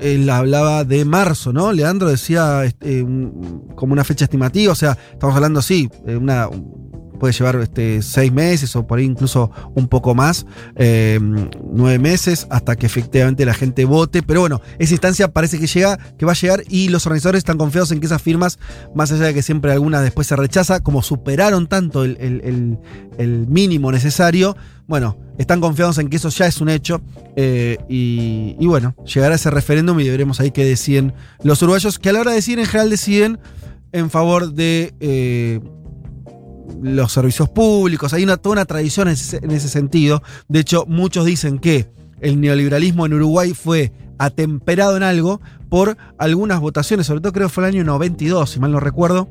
Él 0.00 0.28
hablaba 0.30 0.84
de 0.84 1.04
marzo, 1.04 1.52
¿no? 1.52 1.72
Leandro 1.72 2.08
decía 2.08 2.64
este, 2.64 3.02
como 3.74 3.92
una 3.92 4.04
fecha 4.04 4.24
estimativa, 4.24 4.72
o 4.72 4.76
sea, 4.76 4.96
estamos 5.12 5.36
hablando, 5.36 5.62
sí, 5.62 5.88
eh, 6.06 6.16
una, 6.16 6.48
puede 7.20 7.32
llevar 7.34 7.54
este, 7.56 8.02
seis 8.02 8.32
meses 8.32 8.74
o 8.74 8.84
por 8.86 8.98
ahí 8.98 9.04
incluso 9.04 9.52
un 9.76 9.86
poco 9.86 10.16
más, 10.16 10.46
eh, 10.74 11.20
nueve 11.72 11.98
meses, 12.00 12.48
hasta 12.50 12.74
que 12.74 12.86
efectivamente 12.86 13.44
la 13.44 13.54
gente 13.54 13.84
vote. 13.84 14.22
Pero 14.24 14.40
bueno, 14.40 14.60
esa 14.80 14.94
instancia 14.94 15.28
parece 15.32 15.60
que 15.60 15.68
llega, 15.68 15.98
que 16.18 16.26
va 16.26 16.32
a 16.32 16.34
llegar 16.34 16.64
y 16.68 16.88
los 16.88 17.06
organizadores 17.06 17.38
están 17.40 17.58
confiados 17.58 17.92
en 17.92 18.00
que 18.00 18.06
esas 18.06 18.20
firmas, 18.22 18.58
más 18.94 19.12
allá 19.12 19.26
de 19.26 19.34
que 19.34 19.42
siempre 19.42 19.70
algunas 19.70 20.02
después 20.02 20.26
se 20.26 20.34
rechaza, 20.34 20.80
como 20.80 21.02
superaron 21.02 21.68
tanto 21.68 22.02
el, 22.04 22.16
el- 22.20 22.78
el- 23.18 23.46
mínimo 23.48 23.92
necesario, 23.92 24.56
bueno, 24.88 25.18
están 25.38 25.60
confiados 25.60 25.98
en 25.98 26.08
que 26.08 26.16
eso 26.16 26.30
ya 26.30 26.46
es 26.46 26.60
un 26.60 26.68
hecho. 26.70 27.00
eh, 27.36 27.76
y, 27.88 28.56
y 28.58 28.66
bueno, 28.66 28.94
llegará 29.04 29.34
ese 29.34 29.50
referéndum 29.50 30.00
y 30.00 30.08
veremos 30.08 30.40
ahí 30.40 30.50
qué 30.50 30.64
deciden 30.64 31.12
los 31.44 31.60
uruguayos, 31.62 31.98
que 31.98 32.08
a 32.08 32.12
la 32.14 32.20
hora 32.20 32.30
de 32.30 32.36
decidir 32.36 32.58
en 32.60 32.66
general 32.66 32.88
deciden 32.90 33.38
en 33.92 34.08
favor 34.08 34.52
de 34.54 34.94
eh, 35.00 35.60
los 36.82 37.12
servicios 37.12 37.48
públicos. 37.48 38.12
Hay 38.12 38.24
una, 38.24 38.36
toda 38.36 38.54
una 38.54 38.64
tradición 38.64 39.08
en 39.08 39.14
ese, 39.14 39.38
en 39.42 39.50
ese 39.50 39.68
sentido. 39.68 40.22
De 40.48 40.60
hecho, 40.60 40.84
muchos 40.86 41.26
dicen 41.26 41.58
que 41.58 41.90
el 42.20 42.40
neoliberalismo 42.40 43.06
en 43.06 43.14
Uruguay 43.14 43.54
fue 43.54 43.92
atemperado 44.18 44.96
en 44.96 45.02
algo 45.02 45.40
por 45.70 45.96
algunas 46.18 46.60
votaciones, 46.60 47.06
sobre 47.06 47.20
todo 47.20 47.32
creo 47.32 47.48
que 47.48 47.54
fue 47.54 47.64
el 47.64 47.74
año 47.74 47.84
92, 47.84 48.50
si 48.50 48.60
mal 48.60 48.72
no 48.72 48.80
recuerdo, 48.80 49.28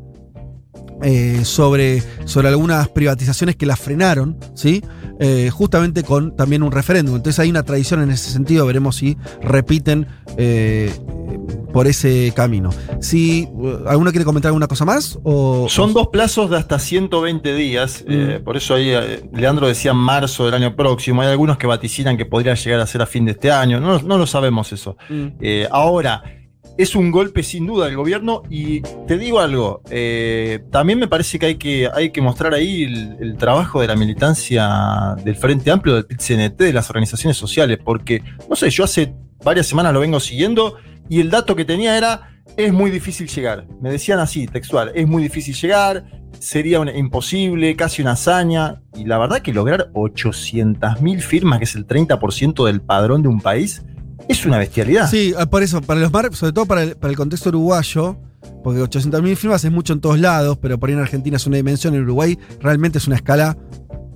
eh, 1.04 1.42
sobre, 1.44 2.04
sobre 2.26 2.50
algunas 2.50 2.90
privatizaciones 2.90 3.56
que 3.56 3.66
las 3.66 3.80
frenaron, 3.80 4.38
¿sí? 4.54 4.84
Eh, 5.22 5.50
justamente 5.52 6.04
con 6.04 6.34
también 6.34 6.64
un 6.64 6.72
referéndum. 6.72 7.18
Entonces 7.18 7.40
hay 7.40 7.50
una 7.50 7.64
tradición 7.64 8.02
en 8.02 8.10
ese 8.10 8.32
sentido, 8.32 8.66
veremos 8.66 8.96
si 8.96 9.18
repiten 9.42 10.08
eh, 10.38 10.94
por 11.74 11.88
ese 11.88 12.32
camino. 12.34 12.70
Si 13.02 13.46
alguno 13.86 14.12
quiere 14.12 14.24
comentar 14.24 14.48
alguna 14.48 14.68
cosa 14.68 14.86
más 14.86 15.20
o 15.24 15.68
Son 15.68 15.94
dos 15.94 16.08
plazos 16.08 16.50
de 16.50 16.56
hasta 16.56 16.80
120 16.80 17.54
días, 17.54 18.06
eh, 18.08 18.40
por 18.42 18.56
eso 18.56 18.76
ahí 18.76 18.94
Leandro 19.34 19.68
decía 19.68 19.94
marzo 19.94 20.46
del 20.46 20.54
año 20.54 20.78
próximo, 20.78 21.22
hay 21.22 21.28
algunos 21.28 21.58
que 21.58 21.68
vaticinan 21.68 22.16
que 22.16 22.26
podría 22.26 22.54
llegar 22.54 22.80
a 22.80 22.88
ser 22.88 23.02
a 23.02 23.06
fin 23.06 23.26
de 23.26 23.32
este 23.32 23.52
año, 23.52 23.82
no, 23.82 24.02
no 24.02 24.18
lo 24.18 24.26
sabemos 24.26 24.72
eso. 24.72 24.96
Mm. 25.10 25.28
Ahora, 25.70 26.24
es 26.80 26.96
un 26.96 27.12
golpe 27.12 27.44
sin 27.44 27.68
duda 27.68 27.88
del 27.88 27.98
gobierno 27.98 28.42
y 28.50 28.80
te 29.06 29.18
digo 29.18 29.42
algo, 29.42 29.82
eh, 29.90 30.64
también 30.72 30.98
me 30.98 31.10
parece 31.10 31.38
que 31.38 31.48
hay 31.48 31.56
que, 31.56 31.90
hay 31.94 32.12
que 32.12 32.22
mostrar 32.22 32.54
ahí 32.54 32.84
el, 32.84 33.36
trabajo 33.36 33.82
de 33.82 33.88
la 33.88 33.98
militancia 33.98 35.16
del 35.22 35.36
Frente 35.36 35.72
Amplio, 35.72 35.96
del 35.96 36.06
PIT-CNT, 36.06 36.56
de 36.56 36.72
las 36.72 36.90
organizaciones 36.90 37.36
sociales, 37.36 37.80
porque, 37.84 38.24
no 38.50 38.56
sé, 38.56 38.70
yo 38.70 38.86
hace 38.86 39.14
varias 39.44 39.68
semanas 39.68 39.92
lo 39.92 40.00
vengo 40.00 40.22
siguiendo 40.22 40.78
y 41.10 41.20
el 41.20 41.30
dato 41.30 41.54
que 41.54 41.66
tenía 41.66 41.98
era, 41.98 42.42
es 42.56 42.72
muy 42.72 42.92
difícil 42.92 43.28
llegar. 43.28 43.68
Me 43.82 43.92
decían 43.92 44.20
así, 44.20 44.48
textual, 44.48 44.94
es 44.96 45.06
muy 45.06 45.22
difícil 45.22 45.56
llegar, 45.56 46.06
sería 46.40 46.80
una- 46.80 46.96
imposible, 46.96 47.76
casi 47.76 48.02
una 48.02 48.12
hazaña, 48.12 48.82
y 48.96 49.04
la 49.04 49.18
verdad 49.18 49.42
que 49.42 49.52
lograr 49.52 49.92
800.000 49.94 51.20
firmas, 51.20 51.60
que 51.60 51.66
es 51.66 51.76
el 51.76 51.86
30% 51.86 52.66
del 52.66 52.80
padrón 52.80 53.22
de 53.22 53.28
un 53.28 53.42
país, 53.42 53.84
es 54.28 54.46
una 54.46 54.58
bestialidad. 54.58 55.10
Sí, 55.10 55.34
ah, 55.38 55.46
por 55.46 55.64
eso, 55.64 55.82
para 55.82 56.00
los 56.00 56.12
mar, 56.12 56.34
sobre 56.36 56.54
todo 56.54 56.66
para 56.66 56.84
el, 56.84 56.96
para 56.96 57.12
el 57.12 57.18
contexto 57.18 57.50
uruguayo, 57.50 58.18
porque 58.64 58.82
800.000 58.82 59.36
firmas 59.36 59.64
es 59.64 59.72
mucho 59.72 59.94
en 59.94 60.02
todos 60.02 60.20
lados, 60.20 60.58
pero 60.62 60.80
por 60.80 60.90
ahí 60.90 60.96
en 60.96 61.02
Argentina 61.02 61.38
es 61.38 61.48
una 61.48 61.58
dimensión, 61.58 61.96
en 61.96 62.04
Uruguay 62.04 62.38
realmente 62.60 62.98
es 62.98 63.08
una 63.08 63.16
escala, 63.16 63.58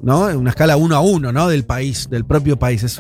¿no? 0.01 0.25
Una 0.37 0.49
escala 0.49 0.75
uno 0.75 0.95
a 0.95 1.01
uno, 1.01 1.31
¿no? 1.31 1.47
Del 1.47 1.63
país, 1.65 2.09
del 2.09 2.25
propio 2.25 2.59
país. 2.59 2.83
Es, 2.83 2.99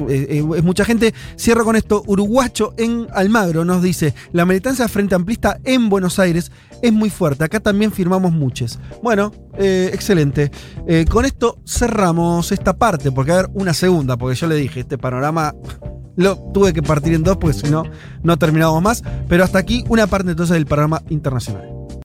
mucha 0.63 0.85
gente. 0.85 1.13
Cierro 1.37 1.65
con 1.65 1.75
esto. 1.75 2.01
Uruguacho 2.07 2.73
en 2.77 3.07
Almagro 3.13 3.65
nos 3.65 3.83
dice: 3.83 4.13
La 4.31 4.45
militancia 4.45 4.87
frente 4.87 5.15
amplista 5.15 5.59
en 5.65 5.89
Buenos 5.89 6.17
Aires 6.17 6.51
es 6.81 6.93
muy 6.93 7.09
fuerte. 7.09 7.43
Acá 7.43 7.59
también 7.59 7.91
firmamos 7.91 8.31
muchos. 8.31 8.79
Bueno, 9.01 9.33
eh, 9.57 9.89
excelente. 9.93 10.49
Eh, 10.87 11.05
con 11.09 11.25
esto 11.25 11.59
cerramos 11.65 12.51
esta 12.51 12.73
parte, 12.77 13.11
porque 13.11 13.31
a 13.33 13.35
ver, 13.35 13.49
una 13.53 13.73
segunda, 13.73 14.17
porque 14.17 14.35
yo 14.35 14.47
le 14.47 14.55
dije, 14.55 14.79
este 14.79 14.97
panorama 14.97 15.53
lo 16.15 16.37
tuve 16.53 16.73
que 16.73 16.83
partir 16.83 17.13
en 17.13 17.23
dos, 17.23 17.37
porque 17.37 17.57
si 17.57 17.69
no, 17.69 17.83
no 18.23 18.37
terminábamos 18.37 18.81
más. 18.81 19.03
Pero 19.27 19.43
hasta 19.43 19.59
aquí 19.59 19.83
una 19.89 20.07
parte 20.07 20.31
entonces 20.31 20.53
del 20.53 20.65
panorama 20.65 21.01
internacional. 21.09 21.72